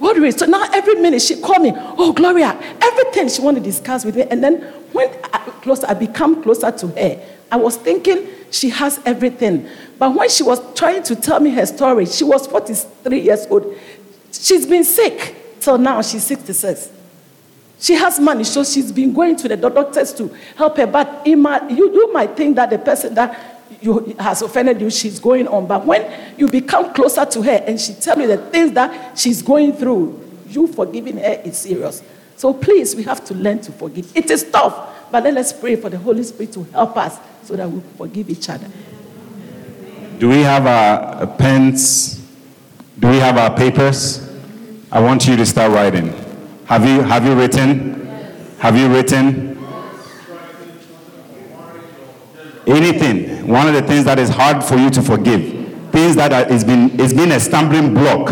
God 0.00 0.16
will 0.16 0.24
restore. 0.24 0.48
Now 0.48 0.68
every 0.72 0.96
minute 0.96 1.22
she 1.22 1.40
call 1.40 1.58
me, 1.60 1.72
oh 1.74 2.12
Gloria, 2.12 2.58
everything 2.80 3.28
she 3.28 3.40
want 3.40 3.56
to 3.56 3.62
discuss 3.62 4.04
with 4.04 4.16
me. 4.16 4.22
And 4.22 4.42
then 4.42 4.62
when 4.92 5.08
I, 5.32 5.38
closer, 5.62 5.86
I 5.88 5.94
become 5.94 6.42
closer 6.42 6.70
to 6.70 6.86
her. 6.88 7.22
I 7.50 7.56
was 7.56 7.76
thinking 7.76 8.28
she 8.50 8.70
has 8.70 9.00
everything. 9.04 9.68
But 9.98 10.14
when 10.14 10.28
she 10.28 10.42
was 10.42 10.60
trying 10.74 11.02
to 11.04 11.16
tell 11.16 11.40
me 11.40 11.50
her 11.50 11.66
story, 11.66 12.06
she 12.06 12.24
was 12.24 12.46
43 12.46 13.20
years 13.20 13.46
old. 13.48 13.76
She's 14.32 14.66
been 14.66 14.84
sick 14.84 15.60
till 15.60 15.78
now, 15.78 16.02
she's 16.02 16.24
66. 16.24 16.92
She 17.78 17.94
has 17.94 18.18
money, 18.18 18.44
so 18.44 18.64
she's 18.64 18.90
been 18.90 19.12
going 19.12 19.36
to 19.36 19.48
the 19.48 19.56
doctors 19.56 20.12
to 20.14 20.34
help 20.56 20.76
her. 20.78 20.86
But 20.86 21.26
you, 21.26 21.36
you 21.36 22.12
might 22.12 22.36
think 22.36 22.56
that 22.56 22.70
the 22.70 22.78
person 22.78 23.14
that 23.14 23.55
you, 23.80 24.14
has 24.18 24.42
offended 24.42 24.80
you, 24.80 24.90
she's 24.90 25.18
going 25.18 25.48
on. 25.48 25.66
But 25.66 25.84
when 25.86 26.38
you 26.38 26.48
become 26.48 26.92
closer 26.94 27.24
to 27.24 27.42
her 27.42 27.62
and 27.66 27.80
she 27.80 27.94
tells 27.94 28.18
you 28.18 28.26
the 28.26 28.38
things 28.38 28.72
that 28.72 29.18
she's 29.18 29.42
going 29.42 29.72
through, 29.74 30.22
you 30.48 30.66
forgiving 30.66 31.16
her 31.18 31.40
is 31.44 31.58
serious. 31.58 32.02
So 32.36 32.52
please, 32.52 32.94
we 32.94 33.02
have 33.04 33.24
to 33.26 33.34
learn 33.34 33.60
to 33.60 33.72
forgive. 33.72 34.14
It 34.16 34.30
is 34.30 34.50
tough, 34.50 35.10
but 35.10 35.24
let 35.24 35.36
us 35.36 35.52
pray 35.52 35.76
for 35.76 35.88
the 35.88 35.98
Holy 35.98 36.22
Spirit 36.22 36.52
to 36.52 36.64
help 36.64 36.96
us 36.96 37.18
so 37.42 37.56
that 37.56 37.70
we 37.70 37.80
forgive 37.96 38.28
each 38.30 38.48
other. 38.48 38.68
Do 40.18 40.28
we 40.28 40.40
have 40.40 40.66
our 40.66 41.26
pens? 41.26 42.16
Do 42.98 43.08
we 43.08 43.18
have 43.18 43.36
our 43.36 43.54
papers? 43.56 44.22
I 44.90 45.00
want 45.00 45.26
you 45.26 45.36
to 45.36 45.44
start 45.44 45.72
writing. 45.72 46.08
Have 46.66 46.84
you, 46.84 47.02
have 47.02 47.24
you 47.24 47.34
written? 47.34 48.06
Have 48.58 48.76
you 48.76 48.88
written? 48.88 49.56
Anything. 52.66 53.25
One 53.46 53.68
of 53.68 53.74
the 53.74 53.82
things 53.82 54.04
that 54.04 54.18
is 54.18 54.28
hard 54.28 54.64
for 54.64 54.76
you 54.76 54.90
to 54.90 55.02
forgive. 55.02 55.66
things 55.92 56.16
that 56.16 56.32
are, 56.32 56.52
is 56.52 56.62
been, 56.62 56.98
is 57.00 57.14
been 57.14 57.32
a 57.32 57.40
stumbling 57.40 57.94
block 57.94 58.30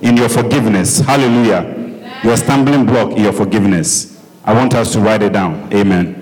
in 0.00 0.16
your 0.16 0.28
forgiveness. 0.28 1.00
Hallelujah. 1.00 2.20
Your 2.22 2.36
stumbling 2.36 2.86
block 2.86 3.12
in 3.12 3.24
your 3.24 3.32
forgiveness. 3.32 4.24
I 4.44 4.54
want 4.54 4.74
us 4.74 4.92
to 4.94 5.00
write 5.00 5.22
it 5.22 5.32
down. 5.32 5.70
Amen. 5.74 6.14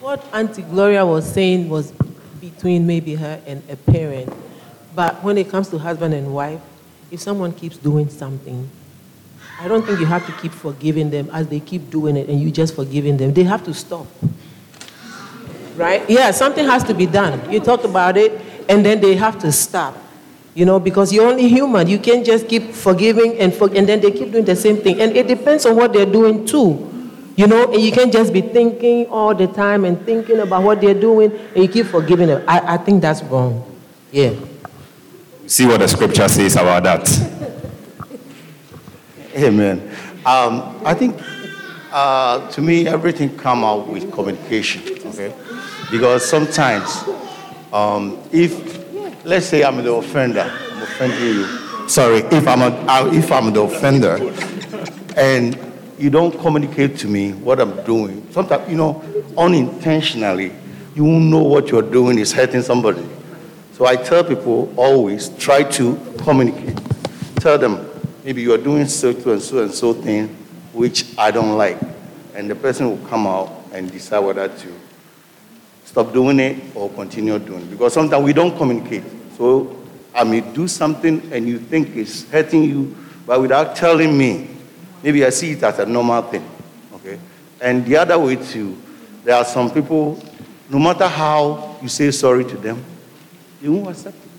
What 0.00 0.24
Auntie 0.32 0.62
Gloria 0.62 1.06
was 1.06 1.30
saying 1.30 1.68
was 1.68 1.92
between 2.40 2.86
maybe 2.86 3.14
her 3.14 3.40
and 3.46 3.62
a 3.70 3.76
parent. 3.76 4.32
But 4.96 5.22
when 5.22 5.38
it 5.38 5.48
comes 5.48 5.68
to 5.68 5.78
husband 5.78 6.14
and 6.14 6.34
wife, 6.34 6.60
if 7.10 7.20
someone 7.20 7.52
keeps 7.52 7.76
doing 7.76 8.08
something, 8.08 8.68
I 9.60 9.68
don't 9.68 9.84
think 9.86 10.00
you 10.00 10.06
have 10.06 10.26
to 10.26 10.32
keep 10.42 10.52
forgiving 10.52 11.10
them 11.10 11.30
as 11.32 11.46
they 11.48 11.60
keep 11.60 11.90
doing 11.90 12.16
it 12.16 12.28
and 12.28 12.40
you 12.40 12.50
just 12.50 12.74
forgiving 12.74 13.16
them. 13.16 13.32
They 13.32 13.44
have 13.44 13.64
to 13.64 13.74
stop. 13.74 14.06
Right? 15.76 16.08
Yeah, 16.08 16.30
something 16.30 16.64
has 16.66 16.84
to 16.84 16.94
be 16.94 17.06
done. 17.06 17.50
You 17.50 17.60
talk 17.60 17.84
about 17.84 18.16
it 18.16 18.40
and 18.68 18.84
then 18.84 19.00
they 19.00 19.14
have 19.16 19.38
to 19.40 19.52
stop. 19.52 19.96
You 20.54 20.64
know, 20.64 20.78
because 20.78 21.12
you're 21.12 21.26
only 21.26 21.48
human. 21.48 21.88
You 21.88 21.98
can't 21.98 22.24
just 22.24 22.48
keep 22.48 22.70
forgiving 22.70 23.38
and, 23.38 23.52
for, 23.52 23.68
and 23.74 23.88
then 23.88 24.00
they 24.00 24.12
keep 24.12 24.30
doing 24.30 24.44
the 24.44 24.54
same 24.54 24.76
thing. 24.76 25.00
And 25.00 25.16
it 25.16 25.26
depends 25.26 25.66
on 25.66 25.74
what 25.74 25.92
they're 25.92 26.06
doing 26.06 26.46
too. 26.46 26.90
You 27.36 27.48
know, 27.48 27.72
and 27.72 27.82
you 27.82 27.90
can't 27.90 28.12
just 28.12 28.32
be 28.32 28.40
thinking 28.40 29.06
all 29.06 29.34
the 29.34 29.48
time 29.48 29.84
and 29.84 30.00
thinking 30.06 30.38
about 30.38 30.62
what 30.62 30.80
they're 30.80 30.94
doing 30.94 31.32
and 31.32 31.64
you 31.64 31.68
keep 31.68 31.86
forgiving 31.86 32.28
them. 32.28 32.44
I, 32.46 32.74
I 32.74 32.76
think 32.76 33.02
that's 33.02 33.22
wrong. 33.24 33.64
Yeah. 34.12 34.34
See 35.46 35.66
what 35.66 35.80
the 35.80 35.88
scripture 35.88 36.28
says 36.28 36.54
about 36.54 36.84
that. 36.84 37.08
Amen. 39.36 39.90
Um, 40.24 40.80
I 40.84 40.94
think 40.94 41.20
uh, 41.92 42.48
to 42.50 42.62
me, 42.62 42.86
everything 42.86 43.36
come 43.36 43.64
out 43.64 43.88
with 43.88 44.10
communication, 44.12 44.82
okay? 45.08 45.34
Because 45.90 46.28
sometimes, 46.28 47.04
um, 47.72 48.18
if, 48.32 49.24
let's 49.24 49.46
say 49.46 49.62
I'm 49.62 49.82
the 49.82 49.92
offender, 49.92 50.40
I'm 50.42 50.82
offending 50.82 51.20
you. 51.20 51.88
Sorry, 51.88 52.18
if 52.18 52.48
I'm, 52.48 52.62
a, 52.62 52.70
uh, 52.86 53.10
if 53.12 53.30
I'm 53.30 53.52
the 53.52 53.62
offender, 53.62 54.16
and 55.16 55.58
you 55.98 56.10
don't 56.10 56.36
communicate 56.40 56.96
to 56.98 57.08
me 57.08 57.32
what 57.32 57.60
I'm 57.60 57.84
doing, 57.84 58.26
sometimes, 58.32 58.68
you 58.68 58.76
know, 58.76 59.02
unintentionally, 59.36 60.52
you 60.94 61.04
won't 61.04 61.24
know 61.24 61.42
what 61.42 61.68
you're 61.68 61.82
doing 61.82 62.18
is 62.18 62.32
hurting 62.32 62.62
somebody. 62.62 63.04
So 63.72 63.86
I 63.86 63.96
tell 63.96 64.22
people 64.22 64.72
always 64.76 65.28
try 65.30 65.64
to 65.64 66.00
communicate. 66.18 66.78
Tell 67.36 67.58
them, 67.58 67.88
maybe 68.24 68.40
you 68.40 68.54
are 68.54 68.58
doing 68.58 68.86
so 68.86 69.10
and 69.10 69.42
so 69.42 69.62
and 69.62 69.74
so 69.74 69.92
thing, 69.92 70.28
which 70.72 71.18
I 71.18 71.30
don't 71.30 71.56
like. 71.58 71.78
And 72.34 72.48
the 72.48 72.54
person 72.54 72.88
will 72.88 73.08
come 73.08 73.26
out 73.26 73.50
and 73.72 73.90
decide 73.90 74.20
whether 74.20 74.48
to 74.48 74.72
stop 75.94 76.12
doing 76.12 76.40
it 76.40 76.74
or 76.74 76.90
continue 76.90 77.38
doing 77.38 77.62
it. 77.62 77.70
Because 77.70 77.92
sometimes 77.92 78.24
we 78.24 78.32
don't 78.32 78.56
communicate. 78.56 79.04
So 79.38 79.80
I 80.12 80.24
may 80.24 80.40
do 80.40 80.66
something 80.66 81.22
and 81.32 81.46
you 81.46 81.60
think 81.60 81.94
it's 81.94 82.28
hurting 82.30 82.64
you, 82.64 82.96
but 83.24 83.40
without 83.40 83.76
telling 83.76 84.18
me, 84.18 84.50
maybe 85.04 85.24
I 85.24 85.30
see 85.30 85.52
it 85.52 85.62
as 85.62 85.78
a 85.78 85.86
normal 85.86 86.22
thing. 86.22 86.44
Okay? 86.94 87.20
And 87.60 87.86
the 87.86 87.96
other 87.96 88.18
way 88.18 88.34
too, 88.34 88.76
there 89.22 89.36
are 89.36 89.44
some 89.44 89.70
people, 89.70 90.20
no 90.68 90.80
matter 90.80 91.06
how 91.06 91.76
you 91.80 91.86
say 91.88 92.10
sorry 92.10 92.44
to 92.44 92.56
them, 92.56 92.84
they 93.62 93.68
won't 93.68 93.86
accept 93.88 94.16
it. 94.16 94.30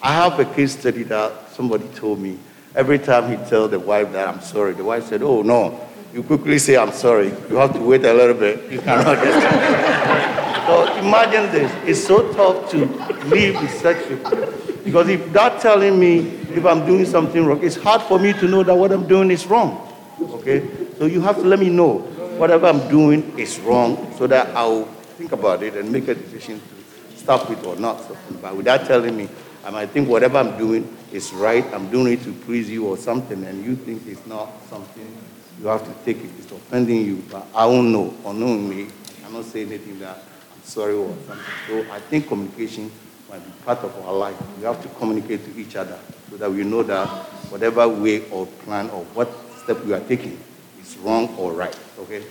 I 0.00 0.12
have 0.12 0.38
a 0.38 0.44
case 0.44 0.78
study 0.78 1.02
that 1.02 1.50
somebody 1.50 1.88
told 1.96 2.20
me 2.20 2.38
Every 2.74 2.98
time 2.98 3.28
he 3.28 3.36
tells 3.48 3.70
the 3.70 3.78
wife 3.78 4.12
that 4.12 4.26
I'm 4.26 4.40
sorry, 4.40 4.72
the 4.72 4.84
wife 4.84 5.04
said, 5.04 5.22
Oh, 5.22 5.42
no, 5.42 5.78
you 6.14 6.22
quickly 6.22 6.58
say 6.58 6.76
I'm 6.76 6.92
sorry. 6.92 7.28
You 7.50 7.56
have 7.56 7.74
to 7.74 7.80
wait 7.80 8.04
a 8.04 8.14
little 8.14 8.34
bit. 8.34 8.70
You 8.70 8.80
cannot 8.80 9.22
just. 9.22 10.11
So 10.66 10.96
imagine 10.98 11.50
this. 11.52 11.72
It's 11.88 12.06
so 12.06 12.32
tough 12.32 12.70
to 12.70 12.86
live 13.26 13.60
with 13.60 13.70
such 13.80 14.08
people. 14.08 14.52
Because 14.84 15.08
if 15.08 15.32
that 15.32 15.60
telling 15.60 15.98
me 15.98 16.18
if 16.54 16.64
I'm 16.66 16.84
doing 16.86 17.04
something 17.04 17.44
wrong, 17.44 17.62
it's 17.62 17.76
hard 17.76 18.02
for 18.02 18.18
me 18.18 18.32
to 18.34 18.48
know 18.48 18.62
that 18.62 18.74
what 18.74 18.92
I'm 18.92 19.06
doing 19.06 19.30
is 19.30 19.46
wrong. 19.46 19.88
Okay? 20.20 20.68
So 20.98 21.06
you 21.06 21.20
have 21.22 21.36
to 21.36 21.42
let 21.42 21.58
me 21.58 21.68
know 21.68 21.98
whatever 22.38 22.66
I'm 22.66 22.88
doing 22.88 23.38
is 23.38 23.58
wrong 23.60 24.12
so 24.18 24.26
that 24.26 24.54
I'll 24.56 24.84
think 25.16 25.32
about 25.32 25.62
it 25.62 25.74
and 25.74 25.90
make 25.90 26.08
a 26.08 26.14
decision 26.14 26.60
to 26.60 27.16
stop 27.16 27.50
it 27.50 27.64
or 27.64 27.76
not. 27.76 28.02
But 28.40 28.56
without 28.56 28.86
telling 28.86 29.16
me, 29.16 29.28
I 29.64 29.70
might 29.70 29.90
think 29.90 30.08
whatever 30.08 30.38
I'm 30.38 30.58
doing 30.58 30.96
is 31.12 31.32
right, 31.32 31.64
I'm 31.72 31.90
doing 31.90 32.14
it 32.14 32.24
to 32.24 32.32
please 32.32 32.68
you 32.68 32.86
or 32.86 32.96
something, 32.96 33.44
and 33.44 33.64
you 33.64 33.76
think 33.76 34.06
it's 34.06 34.26
not 34.26 34.48
something 34.68 35.06
you 35.60 35.68
have 35.68 35.84
to 35.84 36.04
take 36.04 36.24
it, 36.24 36.30
it's 36.38 36.50
offending 36.50 37.04
you, 37.04 37.22
but 37.30 37.46
I 37.54 37.66
don't 37.66 37.92
know, 37.92 38.12
unknowingly, 38.24 38.88
I'm 39.24 39.34
not 39.34 39.44
saying 39.44 39.68
anything 39.68 40.00
that 40.00 40.22
sorry 40.62 40.94
or 40.94 41.14
something. 41.26 41.44
So 41.68 41.92
I 41.92 42.00
think 42.00 42.28
communication 42.28 42.90
might 43.28 43.44
be 43.44 43.52
part 43.64 43.78
of 43.80 43.94
our 44.06 44.14
life. 44.14 44.36
We 44.58 44.64
have 44.64 44.82
to 44.82 44.88
communicate 44.98 45.44
to 45.44 45.60
each 45.60 45.76
other 45.76 45.98
so 46.30 46.36
that 46.36 46.50
we 46.50 46.64
know 46.64 46.82
that 46.82 47.06
whatever 47.50 47.88
way 47.88 48.28
or 48.30 48.46
plan 48.64 48.90
or 48.90 49.04
what 49.14 49.28
step 49.62 49.84
we 49.84 49.92
are 49.92 50.00
taking 50.00 50.38
is 50.80 50.96
wrong 50.98 51.34
or 51.36 51.52
right, 51.52 51.76
okay? 51.98 52.22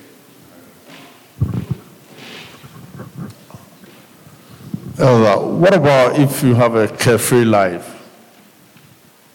Uh, 4.99 5.39
what 5.39 5.73
about 5.73 6.19
if 6.19 6.43
you 6.43 6.53
have 6.53 6.75
a 6.75 6.87
carefree 6.87 7.45
life? 7.45 7.97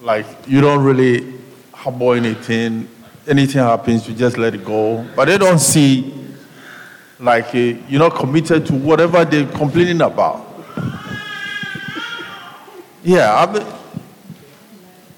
Like 0.01 0.27
you 0.47 0.61
don't 0.61 0.85
really 0.85 1.35
harbor 1.73 2.15
anything, 2.15 2.89
anything 3.27 3.61
happens, 3.63 4.07
you 4.09 4.15
just 4.15 4.39
let 4.39 4.55
it 4.55 4.65
go. 4.65 5.05
But 5.17 5.25
they 5.25 5.39
don't 5.39 5.59
see, 5.59 6.13
like, 7.19 7.55
uh, 7.55 7.59
you're 7.89 8.01
not 8.01 8.15
committed 8.15 8.67
to 8.67 8.75
whatever 8.75 9.25
they're 9.25 9.47
complaining 9.47 10.01
about. 10.01 10.45
Yeah, 13.03 13.35
I, 13.35 13.53
mean, 13.53 13.67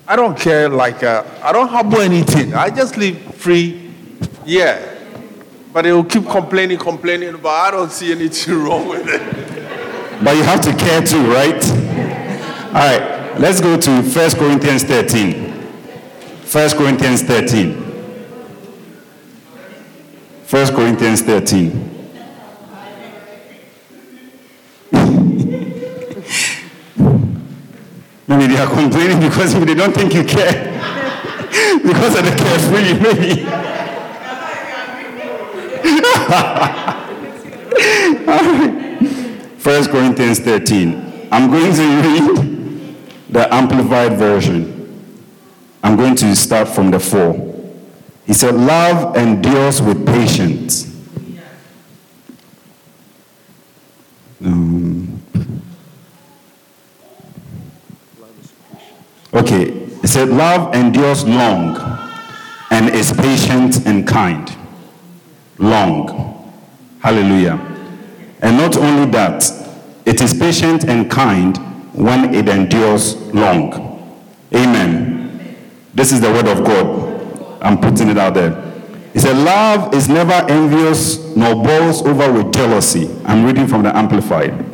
I 0.07 0.15
don't 0.17 0.39
care, 0.39 0.69
like, 0.69 1.03
uh, 1.03 1.25
I 1.43 1.53
don't 1.53 1.69
harbor 1.69 2.01
anything. 2.03 2.55
I 2.55 2.71
just 2.71 2.97
live 2.97 3.19
free, 3.35 3.91
yeah. 4.45 4.97
But 5.73 5.83
they 5.83 5.93
will 5.93 6.05
keep 6.05 6.27
complaining, 6.27 6.79
complaining, 6.79 7.37
but 7.39 7.49
I 7.49 7.71
don't 7.71 7.91
see 7.91 8.13
anything 8.13 8.55
wrong 8.65 8.89
with 8.89 9.07
it. 9.07 10.23
But 10.23 10.37
you 10.37 10.43
have 10.43 10.61
to 10.63 10.75
care 10.77 11.01
too, 11.01 11.33
right? 11.33 11.71
All 12.69 12.73
right, 12.75 13.39
let's 13.39 13.61
go 13.61 13.79
to 13.79 14.03
1 14.03 14.31
Corinthians 14.33 14.85
13. 14.85 15.53
1 16.51 16.71
Corinthians 16.71 17.23
13. 17.23 17.88
1 20.51 20.75
Corinthians 20.75 21.21
13. 21.21 21.71
maybe 28.27 28.47
they 28.47 28.57
are 28.57 28.67
complaining 28.67 29.21
because 29.21 29.53
they 29.53 29.75
don't 29.75 29.93
think 29.93 30.15
you 30.15 30.25
care. 30.25 30.73
because 31.83 32.19
of 32.19 32.25
the 32.25 32.35
carefree, 32.35 32.95
maybe. 32.99 33.45
1 39.63 39.85
Corinthians 39.91 40.41
13. 40.41 41.29
I'm 41.31 41.51
going 41.51 41.75
to 41.75 41.83
read 42.09 42.97
the 43.29 43.53
Amplified 43.53 44.17
Version. 44.17 44.75
I'm 45.83 45.97
going 45.97 46.15
to 46.17 46.35
start 46.35 46.69
from 46.69 46.91
the 46.91 46.99
4. 46.99 47.48
He 48.29 48.35
said, 48.35 48.55
Love 48.55 49.17
endures 49.17 49.81
with 49.81 50.07
patience. 50.07 50.95
Um, 54.45 55.23
okay, 59.33 59.71
he 60.03 60.07
said, 60.07 60.29
Love 60.29 60.75
endures 60.75 61.25
long 61.25 61.79
and 62.71 62.91
is 62.91 63.13
patient 63.13 63.87
and 63.87 64.07
kind. 64.07 64.55
Long. 65.57 66.53
Hallelujah. 67.01 67.55
And 68.43 68.59
not 68.59 68.77
only 68.77 69.11
that, 69.13 69.51
it 70.05 70.21
is 70.21 70.35
patient 70.35 70.85
and 70.85 71.11
kind 71.11 71.57
when 71.95 72.35
it 72.35 72.47
endures 72.51 73.17
long. 73.33 74.23
Amen. 74.55 75.57
This 75.95 76.13
is 76.13 76.21
the 76.21 76.31
word 76.31 76.47
of 76.47 76.63
God. 76.63 77.08
I'm 77.61 77.79
putting 77.81 78.09
it 78.09 78.19
out 78.19 78.35
there. 78.35 78.65
He 79.13 79.19
said, 79.19 79.37
Love 79.37 79.95
is 79.95 80.09
never 80.09 80.33
envious 80.51 81.35
nor 81.35 81.55
boils 81.63 82.03
over 82.07 82.33
with 82.33 82.53
jealousy. 82.53 83.09
I'm 83.25 83.45
reading 83.45 83.67
from 83.67 83.83
the 83.83 83.97
Amplified. 83.97 84.65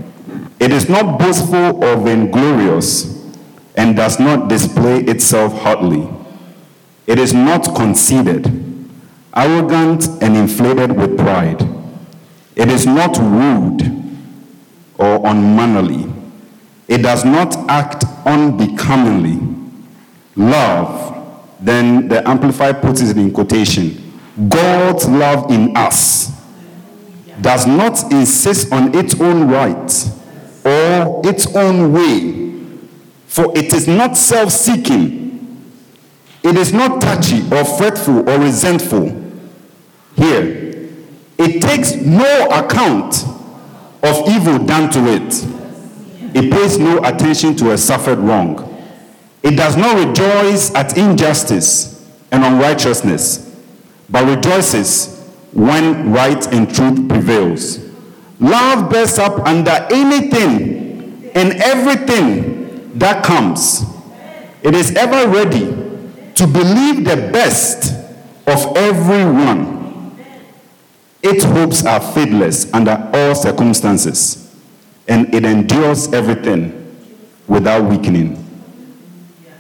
It 0.61 0.71
is 0.73 0.89
not 0.89 1.19
boastful 1.19 1.85
or 1.85 1.97
vainglorious 1.97 3.23
and 3.77 3.97
does 3.97 4.19
not 4.21 4.49
display 4.49 5.01
itself 5.01 5.53
hotly. 5.61 6.09
It 7.07 7.19
is 7.19 7.35
not 7.35 7.75
conceited, 7.75 8.47
arrogant, 9.37 10.09
and 10.23 10.37
inflated 10.37 10.97
with 10.97 11.19
pride. 11.19 11.63
It 12.57 12.69
is 12.71 12.87
not 12.87 13.19
rude 13.19 13.83
or 14.99 15.27
unmannerly. 15.27 16.11
It 16.89 16.99
does 16.99 17.25
not 17.25 17.57
act 17.69 18.05
unbecomingly. 18.25 19.41
Love, 20.37 21.14
then 21.65 22.09
the 22.09 22.27
Amplified 22.29 22.83
puts 22.83 23.01
it 23.01 23.17
in 23.17 23.33
quotation 23.33 24.01
God's 24.49 25.09
love 25.09 25.51
in 25.51 25.77
us 25.77 26.33
does 27.41 27.67
not 27.67 28.13
insist 28.13 28.73
on 28.73 28.95
its 28.95 29.21
own 29.21 29.49
right 29.49 30.11
or 30.65 31.21
its 31.25 31.55
own 31.55 31.93
way, 31.93 32.53
For 33.27 33.57
it 33.57 33.73
is 33.73 33.87
not 33.87 34.17
self 34.17 34.51
seeking, 34.51 35.71
it 36.43 36.57
is 36.57 36.73
not 36.73 37.01
touchy 37.01 37.43
or 37.53 37.65
fretful 37.65 38.29
or 38.29 38.39
resentful. 38.39 39.23
Here, 40.17 40.89
it 41.39 41.61
takes 41.61 41.95
no 41.95 42.47
account 42.47 43.25
of 44.03 44.29
evil 44.29 44.59
done 44.65 44.91
to 44.91 45.01
it. 45.09 45.47
It 46.37 46.53
pays 46.53 46.79
no 46.79 47.03
attention 47.03 47.57
to 47.57 47.73
a 47.73 47.79
suffered 47.79 48.19
wrong. 48.19 48.74
It 49.45 49.57
does 49.57 49.77
not 49.77 50.09
rejoice 50.09 50.75
at 50.75 50.97
injustice 50.97 52.11
and 52.33 52.43
unrighteousness, 52.43 53.55
but 54.09 54.27
rejoices 54.27 55.31
when 55.53 56.13
right 56.13 56.47
and 56.51 56.75
truth 56.75 57.07
prevails. 57.11 57.79
Love 58.41 58.91
bears 58.91 59.19
up 59.19 59.47
under 59.47 59.87
anything 59.91 61.31
and 61.35 61.53
everything 61.63 62.99
that 62.99 63.23
comes. 63.23 63.85
It 64.63 64.75
is 64.75 64.97
ever 64.97 65.31
ready 65.31 65.67
to 66.37 66.47
believe 66.47 67.05
the 67.05 67.31
best 67.31 67.93
of 68.47 68.77
everyone. 68.79 70.19
Its 71.23 71.45
hopes 71.45 71.85
are 71.85 72.01
faithless 72.01 72.73
under 72.73 73.11
all 73.13 73.35
circumstances, 73.35 74.57
and 75.07 75.35
it 75.35 75.45
endures 75.45 76.13
everything 76.15 76.81
without 77.47 77.85
weakening. 77.85 78.44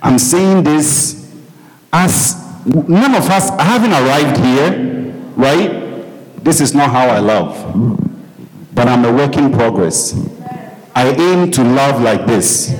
I'm 0.05 0.19
saying 0.19 0.65
this 0.65 1.35
as 1.91 2.37
none 2.67 3.15
of 3.15 3.31
us 3.31 3.49
haven't 3.59 3.93
arrived 3.93 4.37
here, 4.37 5.15
right? 5.35 6.45
This 6.45 6.61
is 6.61 6.75
not 6.75 6.91
how 6.91 7.09
I 7.09 7.21
love, 7.21 7.55
but 8.75 8.87
I'm 8.87 9.03
a 9.07 9.13
work 9.13 9.39
in 9.39 9.51
progress. 9.51 10.15
I 10.95 11.09
aim 11.09 11.51
to 11.53 11.65
love 11.65 12.03
like 12.03 12.27
this. 12.27 12.71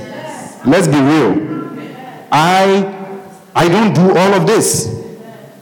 Let's 0.67 0.87
be 0.87 0.99
real. 1.01 1.89
I 2.31 2.93
I 3.55 3.69
don't 3.69 3.95
do 3.95 4.15
all 4.15 4.33
of 4.35 4.45
this. 4.45 4.95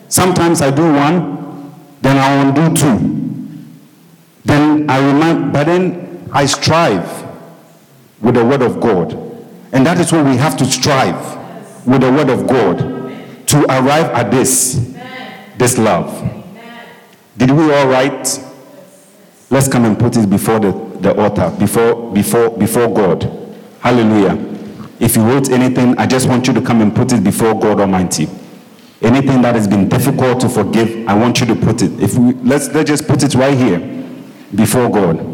Sometimes 0.09 0.61
I 0.61 0.69
do 0.69 0.83
one, 0.83 1.73
then 2.01 2.17
I 2.17 2.43
won't 2.43 2.55
do 2.55 2.81
two. 2.81 2.97
Then 4.43 4.89
I 4.89 4.99
remind, 4.99 5.53
but 5.53 5.63
then 5.67 6.29
I 6.33 6.45
strive 6.45 7.07
with 8.19 8.35
the 8.35 8.43
word 8.43 8.61
of 8.61 8.81
God. 8.81 9.13
And 9.71 9.85
that 9.85 9.97
is 10.01 10.11
what 10.11 10.25
we 10.25 10.35
have 10.35 10.57
to 10.57 10.65
strive 10.65 11.42
with 11.85 12.01
the 12.01 12.11
word 12.11 12.29
of 12.29 12.47
God 12.47 12.77
to 13.47 13.63
arrive 13.65 14.05
at 14.11 14.31
this, 14.31 14.95
this 15.57 15.77
love. 15.77 16.31
Did 17.37 17.51
we 17.51 17.73
all 17.73 17.87
right? 17.87 18.43
Let's 19.49 19.67
come 19.67 19.85
and 19.85 19.97
put 19.97 20.17
it 20.17 20.29
before 20.29 20.59
the, 20.59 20.71
the 20.99 21.15
altar, 21.15 21.55
before, 21.59 22.11
before, 22.11 22.49
before 22.57 22.93
God. 22.93 23.23
Hallelujah. 23.79 24.33
If 24.99 25.15
you 25.15 25.23
wrote 25.23 25.49
anything, 25.49 25.97
I 25.97 26.05
just 26.05 26.27
want 26.27 26.47
you 26.47 26.53
to 26.53 26.61
come 26.61 26.81
and 26.81 26.95
put 26.95 27.11
it 27.11 27.23
before 27.23 27.59
God 27.59 27.79
Almighty. 27.79 28.27
Anything 29.01 29.41
that 29.41 29.55
has 29.55 29.67
been 29.67 29.89
difficult 29.89 30.39
to 30.41 30.49
forgive, 30.49 31.07
I 31.07 31.13
want 31.13 31.41
you 31.41 31.45
to 31.47 31.55
put 31.55 31.81
it. 31.81 31.91
If 32.01 32.15
we 32.15 32.33
let's 32.35 32.69
let's 32.69 32.89
just 32.89 33.05
put 33.05 33.21
it 33.21 33.35
right 33.35 33.57
here 33.57 33.79
before 34.55 34.89
God. 34.89 35.32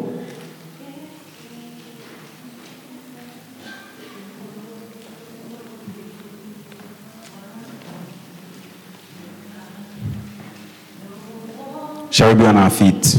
Shall 12.30 12.36
we 12.38 12.44
be 12.44 12.48
on 12.48 12.58
our 12.58 12.70
feet? 12.70 13.16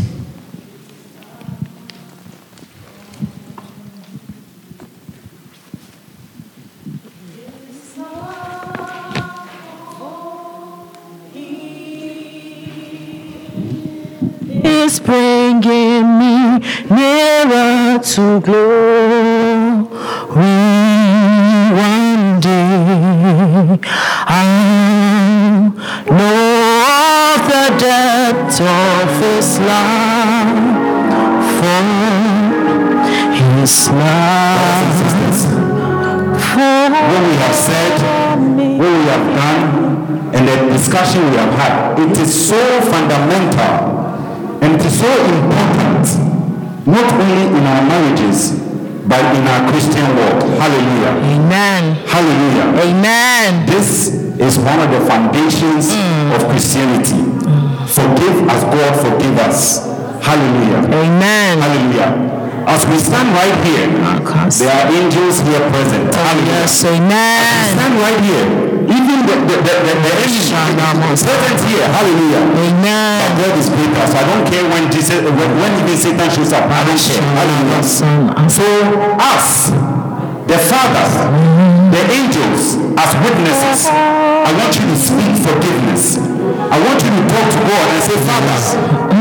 is 14.63 15.01
bringing 15.01 16.19
me 16.21 16.59
nearer 16.89 17.99
to 17.99 18.41
glory. 18.41 19.30
Love. 33.89 34.91
what 37.11 37.23
we 37.25 37.35
have 37.41 37.55
said, 37.55 37.97
what 38.79 38.91
we 38.93 39.07
have 39.09 39.27
done, 39.35 40.35
and 40.35 40.43
the 40.47 40.73
discussion 40.73 41.31
we 41.31 41.37
have 41.37 41.55
had, 41.55 41.99
it 41.99 42.19
is 42.19 42.49
so 42.49 42.81
fundamental 42.83 44.01
and 44.63 44.75
it 44.75 44.85
is 44.85 45.01
so 45.01 45.09
important, 45.09 46.05
not 46.87 47.13
only 47.15 47.47
in 47.57 47.65
our 47.65 47.83
marriages, 47.89 48.61
but 49.09 49.25
in 49.35 49.47
our 49.49 49.71
Christian 49.71 50.05
walk. 50.17 50.43
Hallelujah. 50.61 51.17
Amen. 51.33 51.97
Hallelujah. 52.07 52.67
Amen. 52.85 53.67
This 53.67 54.09
is 54.39 54.59
one 54.59 54.81
of 54.81 54.91
the 54.91 55.01
foundations 55.07 55.91
mm. 55.91 56.37
of 56.37 56.49
Christianity. 56.51 57.17
Mm. 57.17 57.89
Forgive 57.89 58.49
as 58.49 58.63
God 58.65 58.93
forgive 59.01 59.39
us. 59.39 59.87
Hallelujah. 60.23 60.87
Amen. 60.95 61.59
Hallelujah. 61.59 62.40
As 62.71 62.87
we 62.87 62.97
stand 63.03 63.35
right 63.35 63.59
here, 63.67 63.91
there 63.91 64.71
are 64.71 64.87
angels 64.95 65.43
here 65.43 65.59
present. 65.75 66.07
Yes, 66.47 66.85
amen. 66.87 67.75
Stand 67.75 67.99
right 67.99 68.21
here. 68.23 68.47
Even 68.87 69.27
the, 69.27 69.37
the, 69.43 69.57
the, 69.59 69.75
the, 69.87 69.95
the 70.07 70.13
enemy 70.23 70.55
present 71.11 71.59
here. 71.67 71.83
Hallelujah. 71.91 72.43
Amen. 72.47 73.19
But 73.27 73.31
God 73.43 73.59
is 73.59 73.69
greater. 73.75 74.07
So 74.07 74.17
I 74.19 74.25
don't 74.27 74.47
care 74.47 74.63
when 74.71 74.87
Jesus, 74.91 75.19
when, 75.19 75.51
when 75.59 75.73
even 75.83 75.99
Satan 75.99 76.31
shows 76.31 76.53
up. 76.55 76.71
I 76.71 76.87
don't 76.87 76.95
care. 76.95 77.19
Hallelujah. 77.19 77.83
So 78.47 78.67
us, 79.19 79.75
the 80.47 80.59
Father, 80.59 81.07
the 81.91 82.03
angels, 82.07 82.79
as 82.95 83.11
witnesses, 83.19 83.91
I 84.41 84.51
want 84.57 84.73
you 84.73 84.85
to 84.89 84.97
speak 84.97 85.37
forgiveness. 85.37 86.17
I 86.17 86.77
want 86.81 86.99
you 87.05 87.13
to 87.13 87.23
talk 87.29 87.47
to 87.53 87.61
God 87.69 87.87
and 87.93 88.01
say, 88.01 88.17
Father, 88.25 88.57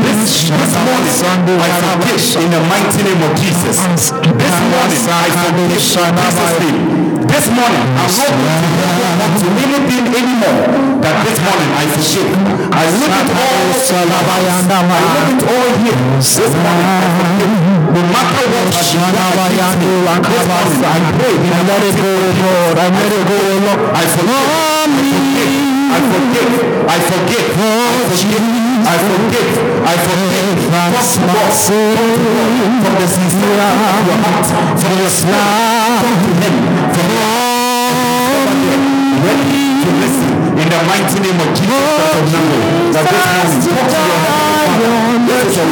this, 0.00 0.48
this 0.48 0.74
morning 0.80 1.12
I 1.60 1.70
forgive 1.76 2.24
in 2.40 2.48
the 2.48 2.62
mighty 2.64 3.00
name 3.04 3.20
of 3.20 3.32
Jesus. 3.36 3.76
This 4.16 4.56
morning 4.72 5.02
I 5.12 5.28
forgive 5.28 5.60
in 5.60 5.76
Jesus' 5.76 6.56
name. 6.60 7.00
This 7.28 7.46
morning 7.52 7.84
not 8.00 8.10
going 8.16 9.34
to 9.36 9.48
anything 9.60 10.04
anymore. 10.08 10.60
That 11.04 11.16
this 11.28 11.38
morning 11.44 11.70
I 11.76 11.84
forgive. 11.92 12.32
I 12.72 12.84
look 12.96 13.12
at 13.12 13.28
all, 13.28 13.76
I 13.76 15.00
look 15.04 15.36
at 15.36 15.42
all 15.44 15.70
here. 15.84 16.00
This 16.16 16.54
morning 16.56 16.88
I 16.88 17.08
forgive. 17.20 17.79
No 17.90 18.00
matter 18.06 18.46
what 18.54 18.70
this 18.70 18.94
morning 18.94 19.18
I 19.18 19.34
pray. 21.18 21.34
I 21.42 21.58
let 21.66 21.82
it 21.82 21.96
go, 21.98 22.06
Lord. 22.38 22.78
I 22.78 22.86
let 22.86 23.10
it 23.10 23.24
go, 23.26 23.34
Lord. 23.66 23.80
I 23.90 24.06
forgive. 24.06 24.70
I 25.90 25.98
forgive. 26.06 26.86
I 26.86 26.98
forgive. 27.02 27.50
I 27.50 27.98
forgive. 28.06 28.46
I 28.86 28.96
forgive. 29.10 29.50
I 29.82 29.98
forgive. 30.06 30.70
Talk 30.70 31.02
to 31.02 31.26
God. 31.26 31.50
From 32.78 32.94
the 32.94 33.08
sincere 33.10 33.58
of 33.58 34.06
your 34.06 34.18
heart. 34.22 34.46
From 34.78 34.94
your. 34.94 35.10
Talk 35.10 35.50
to 35.98 36.46
Him. 36.46 36.54
From 36.94 37.10
your 37.10 37.50
ready 39.26 39.82
to 39.82 39.90
listen. 39.98 40.30
In 40.62 40.66
the 40.70 40.80
mighty 40.86 41.18
name 41.26 41.40
of 41.42 41.50
Jesus 41.58 41.74
Christ 41.74 42.14
of 42.14 42.30
Nazareth. 42.30 42.94
That 42.94 43.04
this 43.10 43.26
morning, 43.34 43.58
talk 43.66 43.86
to 43.90 43.98
your 44.06 44.20
heart. 44.30 44.60
This 45.26 45.50
is 45.50 45.58
a 45.58 45.66